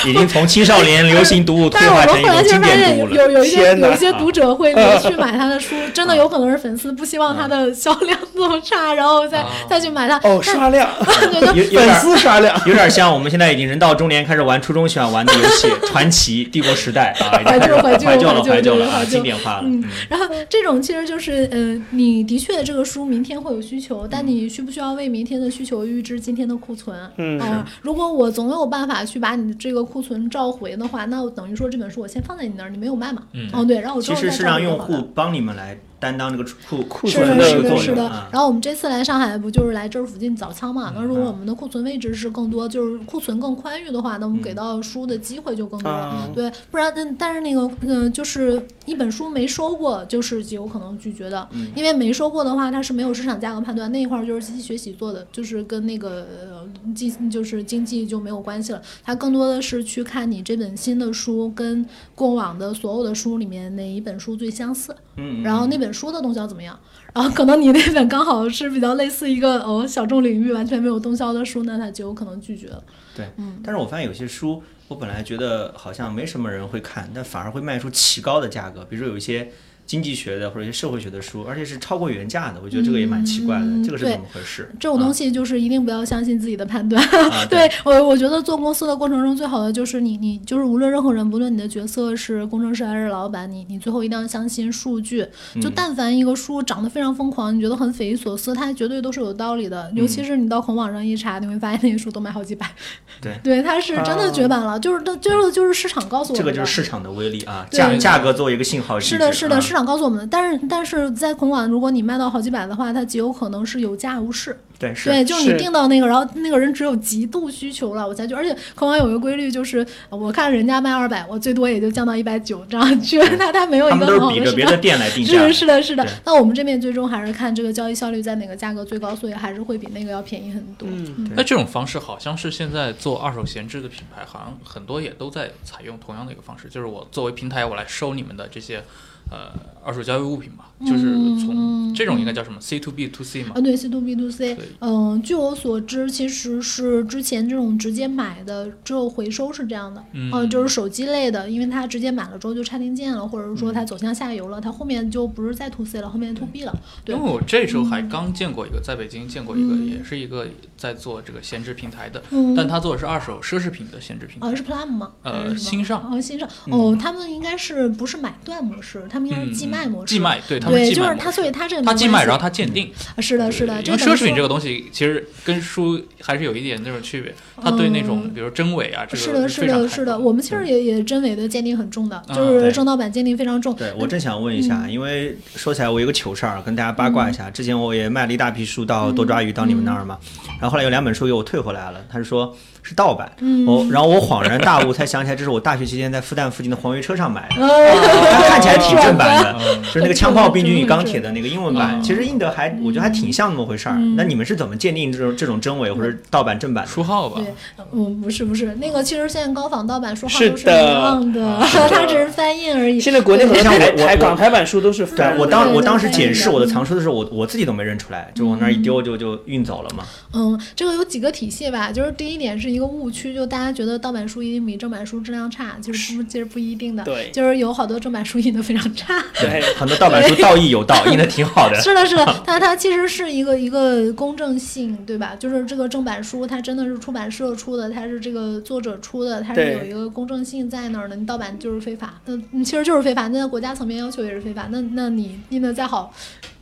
[0.06, 3.22] 已经从青少年流行读物退 但是我化成一们后来种经就发现有典读物了。
[3.24, 10.18] 有有一些有一些读者会 会去买他的书，真的有可能是粉丝不希望他的销量这么差，然后再啊再去买他。
[10.18, 12.54] 哦，刷量，粉丝刷量。
[12.66, 19.62] 有点像我们现在已经人到中年开始玩初中喜欢玩的游戏《传奇》《帝国时代》啊， 已经开始怀旧怀旧了，怀旧怀旧了啊，怀旧经典化了。
[19.64, 26.96] 嗯嗯，然后这种其实就是，呃，你的确这个书明天会有需求，但你需不需要为明天的需求预支今天的库存？
[27.18, 33.24] 嗯啊如果我总有办法去把你的这个库存召回的话，那我等于说这本书我先放在你那儿，你没有卖嘛？
[33.32, 38.02] 嗯哦，对，然后我之其实是让用户帮你们来担当这个库库是存的，是的，是的。
[38.30, 40.92] 然后我们这次来上海，不就是来这儿附近找仓嘛？
[40.94, 45.88] 那如果嗯我们的库存位置是更多，就是库存更宽裕的话，那我们给到书的机会就更多。
[45.88, 58.82] 啊对，不然但但是那个嗯，就是一本书没收过，就是极有可能拒绝的，嗯因为没收过的话，它是没有市场价格判断，那一块儿就是机器学习做的，就是跟那个呃经就是经济就没有关系了。
[59.02, 64.94] 它更多的是去看你这本新的书跟过往的所有的书里面哪一本书最相似。
[65.16, 66.78] 嗯，然后那本书的动销怎么样？
[67.14, 72.82] 然后可能你那本刚好是比较类似一个哦小众领域完全没有动销的书，那他就有可能拒绝了。
[73.16, 78.84] 对嗯，但是我发现有些书，我本来觉得好像没什么人会看，但反而会卖出奇高的价格。
[78.84, 79.50] 比如说有一些
[79.86, 83.64] 经济学的或者一些社会学的书，而且是超过原价的，我觉得这个也蛮奇怪的。
[83.64, 84.70] 嗯这个是怎么回事？
[84.80, 87.02] 这种东西就是一定不要相信自己的判断。
[87.04, 95.26] 啊，对 我，我觉得做公司的过程中最好的就是你，你就是无论任何人，不论你的角色是工程师还是老板，你你最后一定要相信数据。
[95.60, 99.90] 就嗯但凡一个书涨得非常疯狂，你觉得很匪夷所思，它绝对都是有道理的。
[99.94, 102.66] 尤其是你到孔网上一查，你会发现那些书都卖好几百。
[103.20, 106.42] 对对，它是真的绝版了，就是它就是就是市场告诉我这。
[106.42, 108.98] 个就是市场的威力啊，价价格作为一个信号。
[108.98, 110.24] 是的，是的，啊市场告诉我们的。
[110.28, 114.56] 但是但是在孔网，如果你卖到好几百的话，它极有可能是有价无市。
[114.78, 118.34] 对是对，就是是你定到那个，然后那个人只有极度需求了，我才去。
[118.34, 124.70] 而且孔网有一个规律，就是呃我看人家卖二百，我最多也就降到一百九这样去，他他没有一个很好们都是比着的市场。
[124.70, 125.46] 别的店来定价。
[125.46, 126.06] 是是的，是的。
[126.24, 130.88] 那我们这边最终还是看这个交易效率在哪个价格最高，所以还是会比那个要便宜很多。
[130.88, 138.82] 嗯那这种方式好像是现在做二手闲置的品牌，好像很多也都在采用同样的一个方式，就是我作为平台，我来收你们的这些
[139.30, 139.52] 呃
[139.84, 143.60] 二手交易物品吧，就是从这种应该叫什么 C to B to C 嘛啊，？
[143.60, 156.76] 对，C to B to C，嗯，据我所知，其实是之前这种直接买的，之后回收是这样的，嗯呃就是手机类的，因为它直接买了之后就插零件了，或者是说嗯它走向下游了，它后面就不是再 to C 了，后面 to B 了。
[157.04, 164.56] 对因为我这时候还刚见过一个，在北京见过一个，嗯也是一个在做这个闲置平台的，嗯，但他做的是二手奢侈品的闲置平台哦，。
[164.56, 165.12] 是 Plum 吗？
[165.22, 169.04] 还呃新上哦，新上哦，他们应该是不是买断模式？
[169.08, 170.12] 他们应该是寄卖模式。
[170.12, 172.90] 寄卖，对，他们对，就是他，所以他这个它寄卖，然后他鉴定。
[173.18, 183.74] 是的，是的，因为奢侈品这个个东西其实跟书还是有一点那种区别，他对那种比如真伪啊，这个是的，是的，是的，我们其实也也真伪的鉴定很重的，就嗯是对正盗版鉴定非常重。
[183.74, 187.50] 对我正想问一下，因为说起来我有个糗事儿，跟大家八卦一下。
[187.50, 190.18] 之前我也卖了一大批书到多抓鱼到你们那儿嘛，
[190.60, 193.32] 然后后来有两本书给我退回来了，他是说是盗版，
[193.66, 202.02] 我然后我恍然大悟，才想起来这是我大学期间在复旦附近的黄鱼车上买的，它看起来挺正版的，就是那个《枪炮、病菌与钢铁》的那个英文版，嗯。
[202.02, 203.96] 其实印的还我觉得还挺像那么回事儿。
[204.16, 206.90] 那你们是怎么鉴定这种这种真伪或者盗版正版的？
[206.90, 207.40] 书号吧。
[207.40, 211.40] 对，嗯，不是不是，那个其实现在高仿盗版书号是都是一样的。
[211.40, 211.58] 的，
[211.90, 213.00] 它只是翻印而已。
[213.00, 220.04] 现在国内很多像台我我港台版书都是对翻我当我当时检视我的藏书的时候，我我自己都没认出来，就往那儿一丢就就运走了嘛。
[220.34, 227.04] 嗯，这个有几个体系吧，就是第一点是一个误区，就大家觉得盗版书一定比正版书质量差，就是不其实不一定的。
[227.04, 229.22] 对就是有好多正版书印的非常差。
[229.40, 231.76] 对 很多盗版书道义有道，印的挺好的。
[231.80, 235.36] 是的，是的， 但它其实是一个一个公正性，对吧？
[235.38, 241.14] 就是这个正版书，它真的是出版社出的，它是这个作者出的，它是有一个公正性在那儿的。
[241.14, 243.28] 你盗版就是非法，那，你其实就是非法。
[243.28, 246.12] 那在国家层面要求也是非法，那那你印的再好，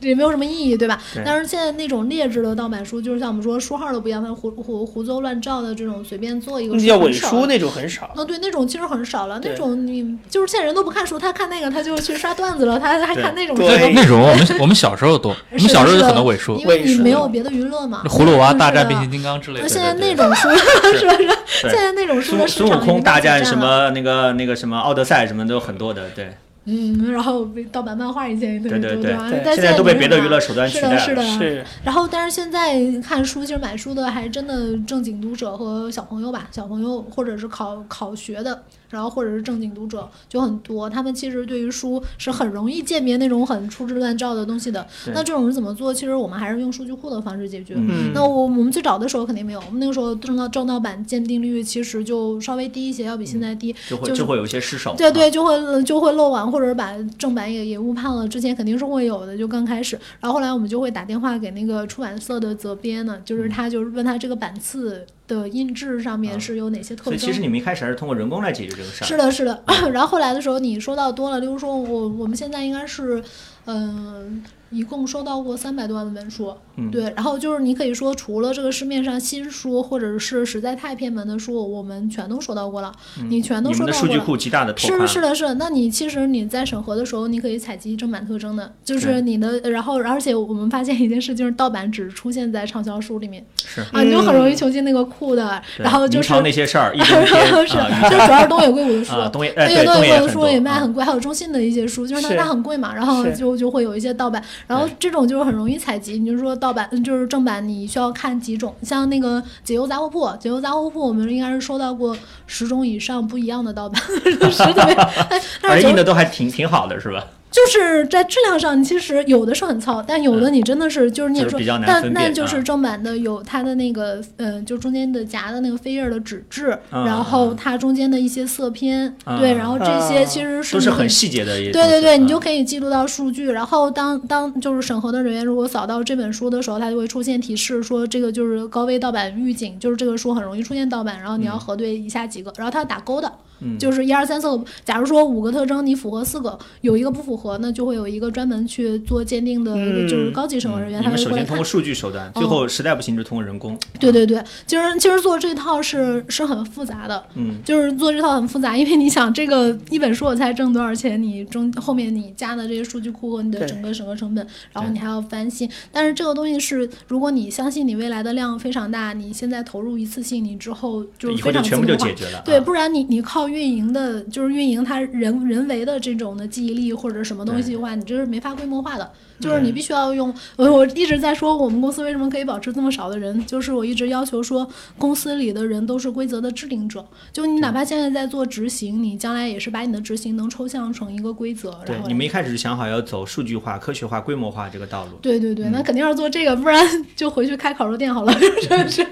[0.03, 0.99] 也没有什么意义，对吧？
[1.13, 8.11] 对但是现在那种劣质的盗版书，就是像我们说书号都不一样，它胡胡胡诌乱造的这种，随便做一个那叫伪书很少书那种很少。
[8.15, 9.39] 哦，对，那种其实很少了。
[9.43, 13.63] 那种你就是现在人都不看书，他看那个他就去刷段子了，他还看那种书。
[13.63, 18.03] 对那种我们我们小时候多，我们小时候有很多伪书，因为你没有别的娱乐嘛。
[18.05, 19.63] 葫芦娃大战变形金刚之类的。
[19.63, 20.49] 那现在那种书
[20.97, 21.13] 是吧？
[21.47, 23.57] 是现在那种书孙的市孙悟空大战什？
[23.63, 26.33] 么那个那个什么奥德赛什么都很多的，对
[26.65, 29.29] 嗯，然后被盗版漫画以前也特别多，对对对吧？
[29.43, 30.99] 但现在都被没什么别的娱乐手段取是的，代了。
[30.99, 40.87] 是的，是然后，但是现在看书，其实买书的还真的正经读者和小朋友吧，小朋友或者是考考学的，然后或者是正经读者就很多。
[40.87, 44.85] 他们其实对于书是很容易鉴别那种很粗制滥造的东西的。
[45.07, 45.91] 那这种人怎么做？
[45.91, 47.73] 其实我们还是用数据库的方式解决。
[47.75, 53.75] 嗯那我我们最早的时候肯定没有，我们那个时候正到正盗版鉴定率其实就稍微低一些，要比现在低。
[53.89, 54.93] 就会就会有一些失手。
[54.95, 58.27] 对对，就会就会漏网，或者把正版也也误判了。
[58.27, 67.05] 之前肯定是会有的，就刚开始，然后后来我们就会打电话给那个出版社的责编呢，就是他就是问他这个版次的印制上面啊是有哪些特征。
[67.05, 69.07] 所以其实你们一开始还是通过人工来解决这个事儿。
[69.07, 69.63] 是的，是的。
[69.91, 73.23] 然后后来的时候，你收到多了，例如说我我们现在应该是，
[73.65, 77.03] 嗯、一共收到过三百多万的文书，嗯对。
[77.15, 82.91] 然后就是你可以说，除了这个市面上新书或者是实在太偏门的书，我们全都收到过了，
[83.29, 84.13] 你全都嗯你们的收到过了。
[84.13, 85.07] 数据库极大的拓宽。
[85.07, 85.53] 是是的，是的。
[85.55, 95.61] 那你其实你在审核的时候，你可以采集正版特征的，就是你的，然后而且我们发现一件事，就是盗版只出现在畅销书里面是啊，你就很容易穷尽那个库的。
[95.77, 99.13] 然后就是那些事儿， 一中天是，啊，就主要是东野圭吾的 书。
[99.13, 106.17] 啊，东野东野圭吾的书也卖啊很贵，还有中信的一些书，就是它它很贵嘛，然后就就会有一些盗版，然后这种就是很容易采集。
[106.19, 112.15] 你就是说盗版，嗯就是正版，你需要看几种，像那个解忧杂货铺，解忧杂货铺我们应该是收到过
[112.47, 114.01] 十种以上不一样的盗版，
[114.49, 117.21] 十特别，哎但是九而印的都还挺挺好的，是吧？
[117.53, 143.31] 就是在质量上，其实有的是很糙，但有的你真的是就是你也说但那就是啊正版的有它的那个呃，就中间的夹的那个飞页的纸质，啊然后它中间的一些色偏，啊对，然后这些啊其实是都是很细节的对对对，你就可以记录到数据，然后当当就是审核的人员如果扫到这本书的时候，它就会出现提示说这个就是高危盗版预警，就是这个书很容易出现盗版，然后你要核对以下几个，然后它要打勾的，
[143.63, 144.63] 嗯就是一二三四个。
[144.85, 151.63] 假如说五个特征你符合四个，有一个不符合，那就会有一个专门去做鉴定的，嗯就是高级审核人员，他会过来看首先通过。
[151.63, 153.75] 数据手段，最后实在不行就通过人工。
[153.99, 165.67] 对对对，其实其实做这套是是很复杂的，嗯，就是做这套很复杂，因为你想这个一本书我才挣多少钱，你中后面你加的这些数据库和你的整个审核成本，然后你还要翻新。
[165.91, 172.41] 但是这个东西是，如果你相信你未来的量非常大，你现在投入一次性，你之后就是以后非就全部就常自动化解决了。
[172.45, 179.11] 对，啊不然你你靠运营的，就是运营它人人为的这种的记忆力或者什么东西的话，你这是没法规模化的。
[179.39, 184.65] 就是你必须要用，我 我一直在说我们公司为什么可以保持这么少的人，就是我一直要求说
[184.97, 195.17] 公司里的人都是规则的制定者，就你哪怕现在在做执行，你将来也是把你的执行能抽象成一个规则，然后，对你们一开始就想好要走数据化、科学化、规模化这个道路。
[195.21, 199.05] 对对对，嗯那肯定要做这个，不然就回去开烤肉店好了， 是不是？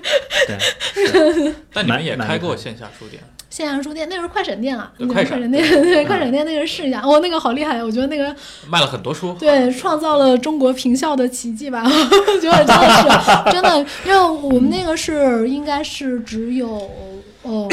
[0.47, 0.59] 对，
[0.93, 8.33] 是但你们也开过线下书店，线下书店那个是快闪店啊，快闪闪店，对快闪店那个试一下，哦，那个好厉害，我觉得那个
[8.69, 9.35] 卖了很多书。
[9.37, 16.89] 对，创造了中国平效的奇迹吧， 我觉得真的是真的，因为我们那个是应该是只有
[17.43, 17.67] 呃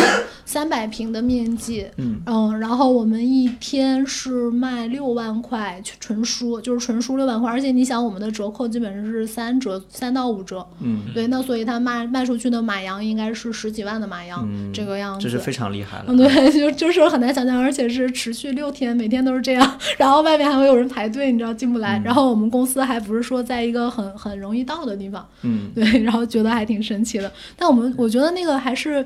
[0.44, 16.04] 三百平的面积，嗯然后我们一天是卖六万块纯书，就是纯书六万块，而且你想我们的折扣基本上是三折，三到五折，嗯，对，那所以他卖卖出去的马洋应该是十几万的马洋、嗯这个样子，这是非常厉害了。
[16.08, 22.00] 嗯，对，就就是很难想象，而且是持续六天，每天都是这样， 然后外面还会有人排队，你知道进不来。
[22.04, 27.30] 然后我们公司还不是说在一个很很容易到的地方，嗯，对，然后觉得还挺神奇的。
[27.56, 29.04] 但我们我觉得那个还是。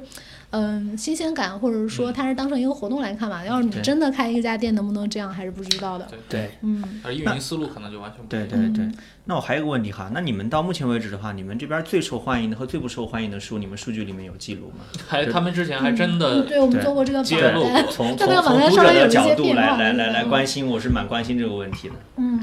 [0.53, 3.45] 嗯，新鲜感，或者说它是当成一个活动来看吧。
[3.45, 6.07] 要是你真的开一家店，能不能这样，还是不知道的。
[6.29, 8.49] 对嗯，而运营思路可能就完全不一样。
[8.49, 8.89] 对对对。
[9.25, 14.85] 那我还有一个问题哈，那你们到目前为止的话，你们这边最受欢迎的和最不受欢迎的书，你们数据里面有记录吗？
[15.09, 21.95] 还他们之前还真的嗯对，我们做过这个榜揭露单，从从 从读网站上面有者的角度来来来来嗯关心，我是蛮关心这个问题的。
[22.17, 22.43] 嗯，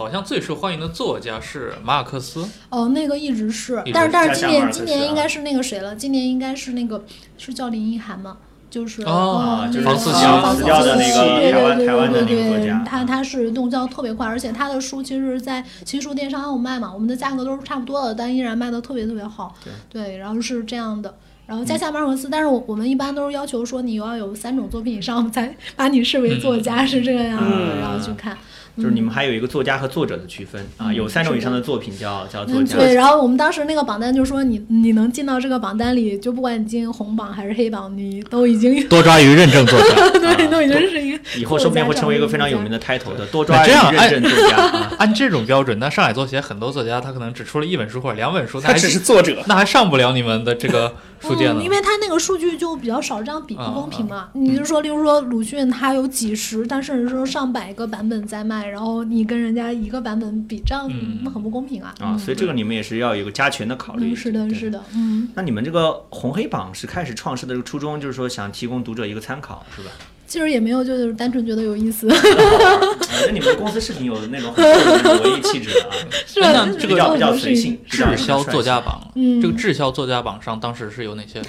[0.00, 5.94] 好像最受欢迎的作家是马尔克斯，哦，那个一直是但是但是今年今年应该是那个谁了？
[5.94, 7.04] 今年应该是那个
[7.36, 8.38] 是叫林奕涵吗？
[8.70, 19.54] 就是哦嗯就是房思那个琪房思死掉的那个对台湾对对台湾的对对那个作家他他是动销特别快，而且他的书其实，在新书电商有卖嘛，我们的价格都是差不多的，但依然卖的特别特别好。
[19.90, 21.14] 对然后是这样的。
[21.44, 28.38] 然后加夏马尔克斯，但是我我们一般都是要求说你要有三种作品以上，我们才把你视为作家，是这个样子，嗯然后去看。
[28.80, 32.78] 就是你们还有一个作家和作者的区分啊，有三种以上的作品叫叫作嗯，家。
[32.78, 40.08] 对，然后我们当时那个榜单就说你你能进到这个榜单里，就不管你进红榜还是黑榜，你都已经 多抓鱼认证作家。
[40.20, 44.92] 对，都已经是一个以后说不定会成为一个非常有名的 title 的多抓鱼认证作家 啊。
[44.98, 49.42] 按这种标准，那上海作协很多作家他可能只出了一本书或者两本书，那他只是作者。
[49.46, 51.70] 那还上不了你们的这个书店呢嗯，因。
[51.70, 54.28] 为他那个数据就比较少，这样比不公平嘛。
[54.34, 61.94] 嗯你就说，例如说鲁迅，他有几十，但甚至说上百个版本在卖，然后你跟人家一个版本比，这样嗯那很不公平啊。
[61.98, 64.12] 啊，所以这个你们也是要有一个加权的考虑。
[64.12, 65.28] 嗯，是的，是的，嗯。
[65.34, 69.90] 那你们这个红黑榜是开始创设的这个初衷，就是说想提供读者一个参考，是吧？
[70.30, 75.90] 其实也没有，就是单纯觉得有意思，我觉得你们公司是挺有那种很厚的那种文艺气质的啊，
[76.24, 76.52] 是吧？
[76.54, 81.42] 那就是比较比较随性，比较滞销作家榜，嗯这个滞销作家榜上当时是有哪些？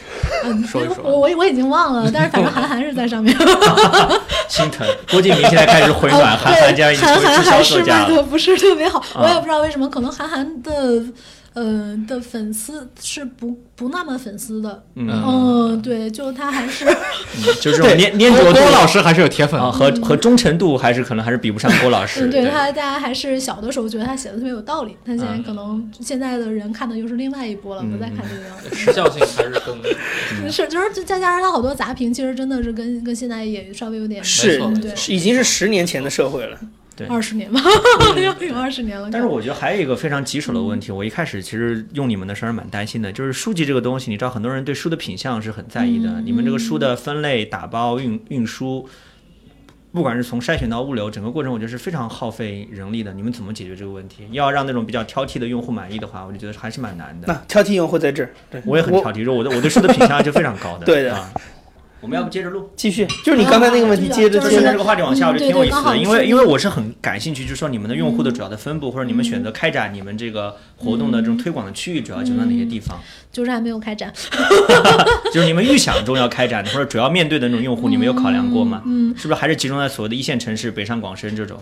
[0.46, 3.38] 嗯， 说一说我我我已经忘了，但是反正韩寒是在上面。
[4.50, 4.86] 心疼。
[5.12, 8.10] 郭敬明现在开始回暖，韩寒竟然已经滞销寒还是作家了。
[8.10, 11.04] 卖的不是特别好，啊我也不知道为什么，可能韩寒的。
[11.54, 16.86] 呃的粉丝是不不那么粉丝的，嗯，嗯，对，就他还是
[17.60, 19.60] 就是粘粘着郭郭老师还是有铁粉。
[19.60, 22.26] 啊，和和忠诚度还是可能还是比不上郭老师。
[22.28, 28.74] 嗯，对他，大家还是小的时候觉得他写的特别有道理，他现在嗯可能现在的人看的又是另外一波了，不再看这个样子。
[28.76, 29.78] 时效性还是更
[30.52, 36.58] 是，就是再加上他好多杂评，其实真的是跟跟现在也稍微有点是对，是已经是十年前的社会了。
[37.06, 37.60] 对二十年吧，
[38.22, 39.10] 要有二十年了。
[39.12, 48.88] 但是我觉得还有一个非常棘手的问题，我一开始其实用你们的时候蛮担心的，就是书籍这个东西，你知道很多人对书的品相是很在意的，嗯你们这个书的分类、打包、运运输。
[49.94, 53.12] 不管是从筛选到物流，整个过程我觉得是非常耗费人力的。
[53.12, 54.26] 你们怎么解决这个问题？
[54.32, 57.28] 要让那种比较挑剔的用户满意的话，我就觉得还是蛮难的。
[57.28, 60.86] 那挑剔用户在这儿，对我也很挑剔，说我的我对书的品相就非常高的。
[60.88, 61.30] 对的啊。
[62.02, 62.70] 我们要不接着录？
[62.76, 73.00] 继续，就是你刚才那个问题，啊接着接着顺着这个话题往下，我觉得挺有意思的，因为因为我是很感兴趣，就是说你们的用户的主要的分布，或者你们选择开展你们这个活动的这种推广的区域，主要集中在哪些地方？
[73.32, 74.12] 就是还没有开展，
[75.32, 78.82] 就是你们预想中要开展的，或者主要面对的那种用户，你们有考量过吗？
[78.86, 81.60] 嗯，是不是还是集中在所谓的一线城市，北上广深这种？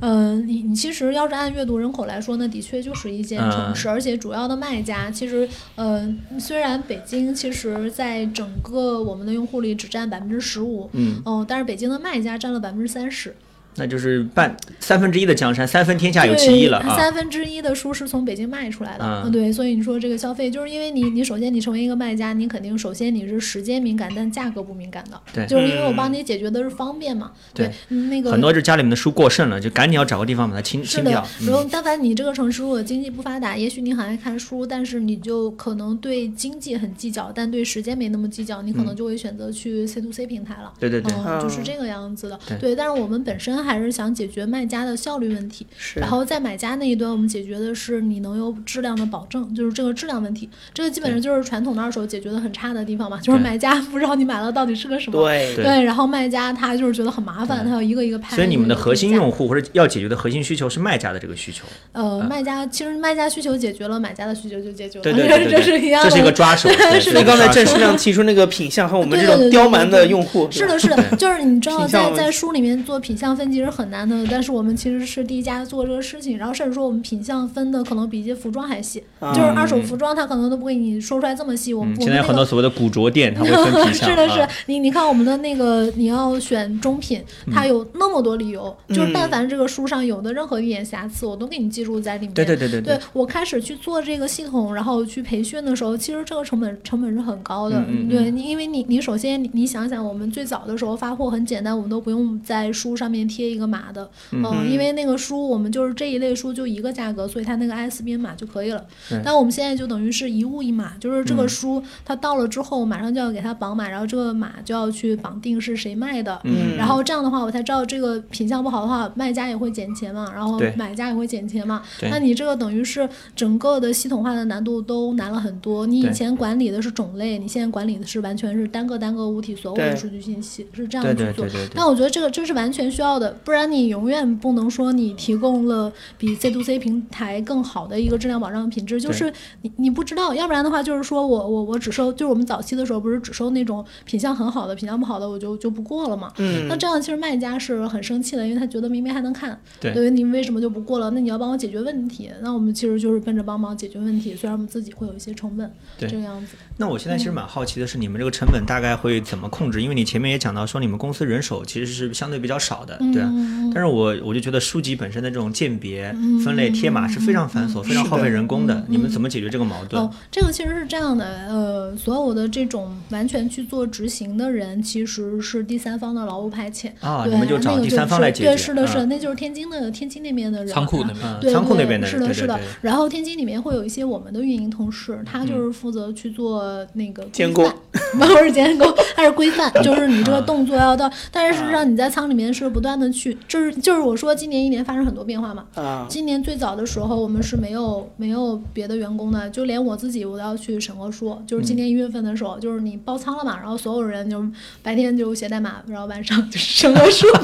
[0.00, 13.34] 嗯，你你其实要是按阅读人口来说呢，的确就是一线城市，而且主要的卖家其实，呃，虽然北京其实在整个我们的用户里只占百分之十五，嗯，哦，但是北京的卖家占了百分之三十，
[13.76, 16.96] 那就是半三分之一的江山，三分天下有其一了啊！
[16.96, 40.72] 三分之一的书是从北京卖出来的，嗯对，所以你说这个消费，就是因为你你首先你成为一个卖家，你肯定首先你是时间敏感，但价格不敏感的，对就是因为我帮你解决的是方便嘛，对嗯那个很多就家里面的书过剩了，就赶紧要找个地方把它清是的清掉。，然后嗯，但凡你这个城市如果经济不发达，也许你很爱看书，但是你就可能对经济很计较，但对时间没那么计较，你可能就会选择去 C to C 平台了。
[40.78, 42.38] 对对对，嗯，就是嗯这个样子的。
[42.60, 50.48] 对但是我们本身还是想解决卖家的效率问题，是然后在买家那一端，我们解决的是你能有质量的保证，就是这个质量问题。
[50.72, 55.20] 这个基本上就是传统的二手解决的很差的地方嘛，就是买家不知道你买了到底是个什么。
[55.22, 58.36] 对对对，然后卖家他就是觉得很麻烦，他要一个一个拍。
[58.36, 61.64] 所以你们的核心用户或者要解决的核心需求是卖家的这个需求。
[61.92, 66.08] 呃，卖家其实卖家需求解决了，买家的需求就解决了，对对对对这是一样的。
[66.08, 66.68] 这是一个抓手。
[66.80, 81.72] 对是所以刚才郑世这是一个抓手亮提出那个品相和我们这种对对对对刁蛮的用户，是的，是的，就是你知道在在书里面做品相分其实很难的，但是我们其实是第一家做这个事情，然后甚至说我们品相分的可能比一些服装还细，啊就是二手服装它可能都不给你说出来这么细。
[81.74, 84.10] 我们嗯，现在很多所谓的古着店，它会分品相。
[84.10, 92.34] 是的，是啊，你你看我们的那个，你要选中品，嗯它有那么多理由，就是但凡这个书上有的任何一点瑕疵，我都给你记录在里面。
[92.34, 97.82] 对对对对对我开始去做这个系统，然后去培训的时候，其实这个成本成本是很高的。
[97.88, 108.84] 嗯对，你因为你你首先你你想想，我们最早的时候发货很简单，我们都不用在书上面贴一个码的，嗯，因为那个书我们就是这一类书就一个价格，所以它那个 ISBN 码就可以了。
[109.24, 121.82] 但我们现在就等于是一物一码，就是这个书它到了之后，马上就要给它绑码，然后这个码就要去绑定是谁卖的，嗯然后这样的话我才知道这个品相不好的话，卖家也会减钱嘛，然后买家也会减钱嘛。
[121.98, 125.86] 对那你这个等于是整个的系统化的难度都难了很多。
[125.86, 131.24] 你以前管理的是种类，你现在管理的是完全是单个单个物体所有的数据信息，是这样去做。
[131.24, 146.32] 对对对对但我觉得这个这是完全需要的，不然你永远不能说你提供了比 C to C 平台更好的一个质量保障品质，就是你你不知道，要不然的话就是说我我我只收，就是我们早期的时候不是只收那种品相很好的，品相不好的我就就不过了嘛。
[146.38, 151.10] 嗯那这样其实卖家是很生气的，因为他觉得明明还能看，对你为什么就不过了？
[151.10, 156.56] 那你要帮我解决问题，那我们其实就是奔着帮忙解决问题，虽然我们自己会有一些成本，对这个样子。
[156.80, 159.82] 那我现在其实蛮好奇的是，你们这个成本大概会怎么控制？
[159.82, 163.28] 因为你前面也讲到说，你们公司人手其实是相对比较少的，对啊。
[163.30, 166.10] 嗯，但是我我就觉得书籍本身的这种鉴别、
[166.42, 168.86] 分类、贴码是非常繁琐、非常耗费人工的嗯。
[168.88, 178.48] 你们怎么解决这个矛盾哦？，这个其实是这样的，呃，所有的这种完全去做执行的人，其实是第三方的劳务派遣啊，你们就找第三方来解决。
[178.48, 182.58] 对，是的，是的，嗯那就是天津的天津那边的人，仓库那边嗯对仓库那边的人，是的，是的。
[182.80, 187.74] 然后天津里面会有一些我们的运营同事，他就是负责去做那个监规范，
[188.18, 191.10] 不是监工，它是规范，就是你啊这个动作要到。
[191.30, 195.64] 但是实际上你在仓里面是不断的去，就是就是我说今年一年发生很多变化嘛。
[195.74, 201.36] 啊，今年最早的时候，我们是没有没有别的员工的，就连我自己我都要去审核书。
[201.46, 204.44] 就是今年一月份的时候，就是你爆仓了嘛，然后所有人就
[204.82, 207.26] 白天就写代码，然后晚上就是审核书。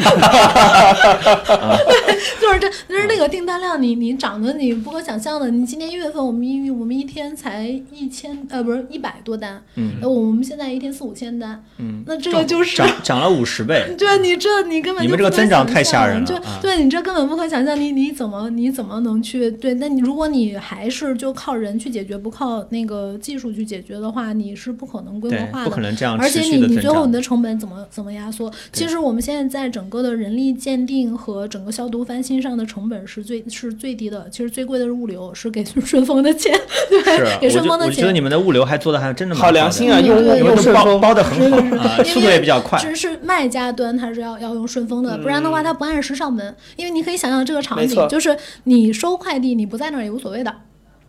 [2.40, 5.50] 就是这，就是那个订单量你，你涨的你不可想象的。
[5.50, 13.86] 你今年一月份，我们一我们一天才一千呃不是一百多单，嗯呃我们现在一天四五千单，嗯，那这个就是涨涨了五十倍。
[13.96, 19.72] 对你这你根本你们这个增长想太吓人了就对你这根本不可想象，你你怎么你怎么能去对？
[19.74, 25.64] 那你如果你还是就靠人去解决，不靠那个技术去解决的话，你是不可能规模，化的。
[25.64, 26.66] 不可能这样而且你。
[26.66, 28.52] 你最后你的成本怎么怎么压缩？
[28.72, 36.52] 其实我们现在在整个的人力鉴定和整个消毒翻新上的成本是最是最低的，其实最贵的是物流，是给顺丰 的钱，
[36.90, 37.94] 对，给顺丰的钱。
[37.94, 42.78] 我觉得你们的物流还做的还真的好良心啊，对用用顺丰，包的很好速度也比较快。
[42.78, 46.54] 只是卖家端他是要要用顺丰的，不然的话他不按时上门。
[46.76, 50.54] 因为你可以想象这个场景，就是你收快递你不在那儿也无所谓的。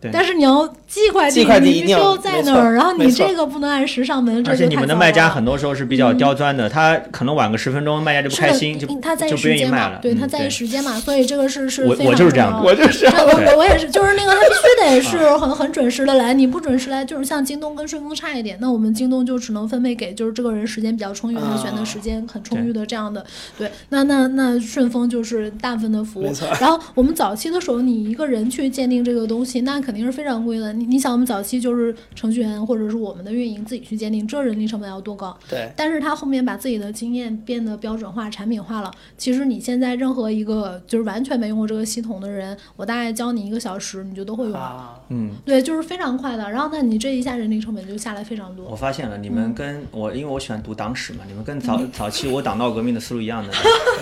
[0.00, 0.10] 对。
[0.12, 23.24] 但是你要寄快递，寄快递一定要你必须要在那儿，然后你这个不能按时上门，这而且你们的卖家很多时候是比较刁钻的，他可能晚个十分钟，卖家就不开心，就因他在意就不愿时间嘛意卖了。，对，嗯他在意时间嘛，所以这个是是我非常我就是这样重要我就是这我我我也是，就是那个他必须得是很很准时的来，你不准时来，就是像京东跟顺丰差一点，那我们京东就只能分配给就是这个人时间比较充裕，他选的时间很充裕的这样的，
[23.58, 35.34] 对，那那那顺丰就是大部分的服务，然后我们早期的时候，你一个人去鉴定这个东西，那肯定是非常贵的，你你想我们早期就是程序员或者是我们的运营自己去鉴定，这人力成本要多高？
[35.48, 38.90] 对，但是他后面把自己的经验变得标准化、产品化了。
[39.16, 44.52] 其实你现在任何一个就是完全没用过这个系统的人，我大概教你一个小时，你就都会用。
[44.52, 46.50] 啊，嗯，对，就是非常快的。
[46.50, 48.66] 然后那你这一下人力成本就下来非常多。
[48.66, 53.54] 我发现了，你嗯们跟我，因为我喜欢读党史嘛，你们跟早早期我党闹革命的思路一样的，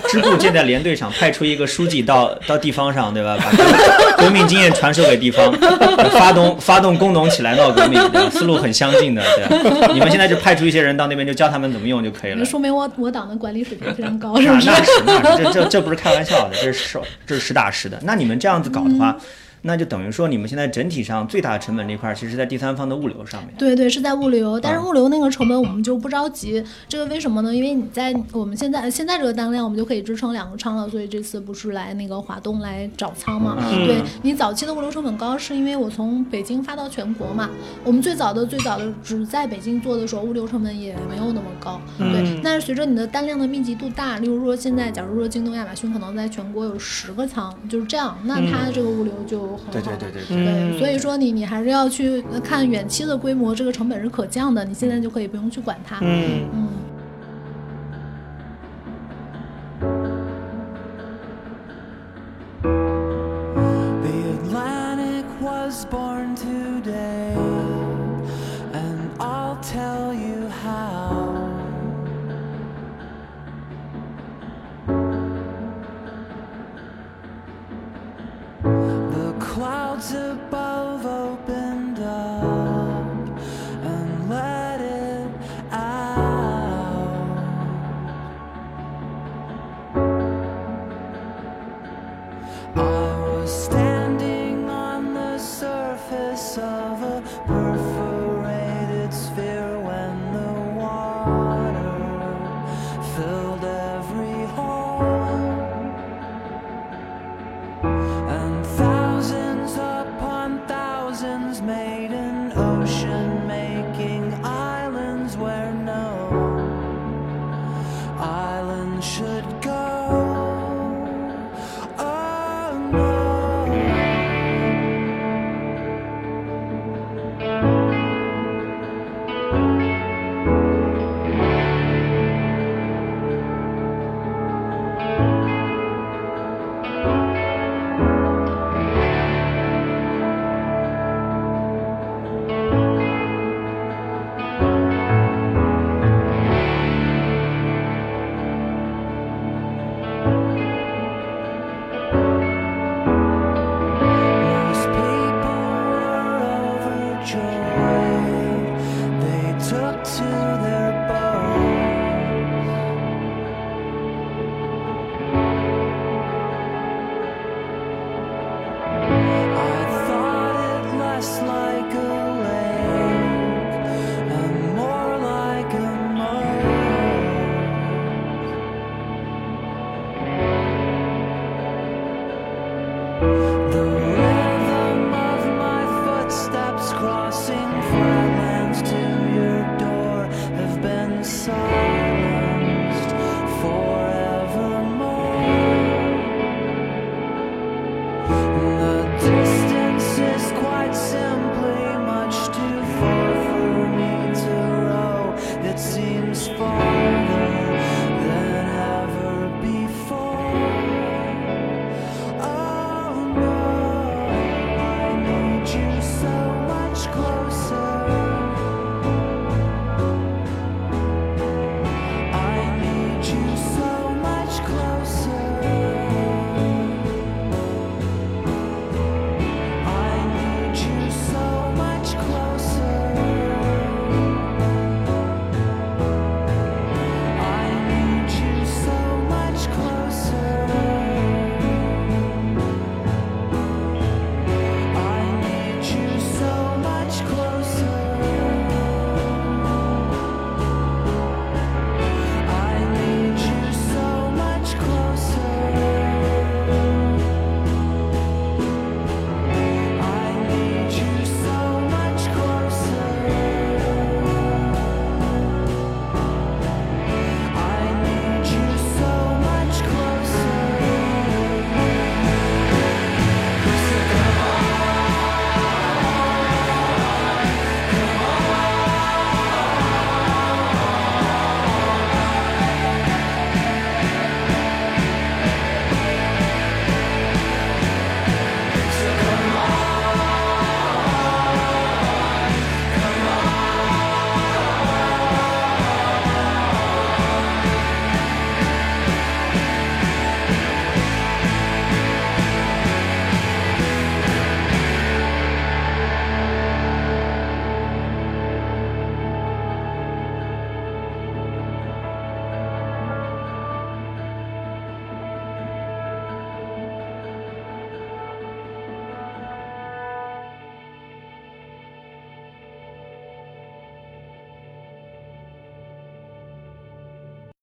[0.09, 3.37] 支部建在连队上，派出一个书记到到地方上，对吧？
[3.37, 5.53] 把革革命经验传授给地方，
[6.17, 7.99] 发动发动工农起来闹革命？
[8.31, 9.45] 思路很相近的，对
[9.81, 9.87] 吧。
[9.93, 12.45] 你们现在就派出一些人到那边，就教他们怎么用就可以了那。
[12.45, 14.67] 说明我我党的管理水平非常高，是不是？
[14.67, 17.99] 那是那是这这这不是开玩笑的，这是实这是实打实的。
[18.03, 19.21] 那你们这样子搞的话，嗯
[19.61, 23.53] 那就等于说你们现在整体上最大的成本这块，其实是在第三方的物流上面。
[23.57, 26.63] 对对，是在物流，但是啊物流那个成本我们就不着急。
[26.87, 27.53] 这个为什么呢？
[27.53, 33.57] 因为你在我们现在现在这个单量，我们就可以支撑两个仓了，所以这次不是来那个华东来找仓嘛？
[33.59, 37.49] 嗯对你早期的物流成本高，是因为我从北京发到全国嘛。
[37.83, 41.79] 我们最早的最早的只在北京做的时候，物流成本也没有那么高。
[41.97, 49.71] 对嗯，但是随着你的单量的密集度大，例如说现在，假如说京东、亚马逊可能在全国有十个仓，就是这样，那它这个物流就很好。
[49.71, 50.77] 对对对对对。
[50.79, 55.99] 所以说你你还是要去看远期的规模，这个成本是可降的，你现在就可以不用去管它。
[56.01, 56.67] 嗯，嗯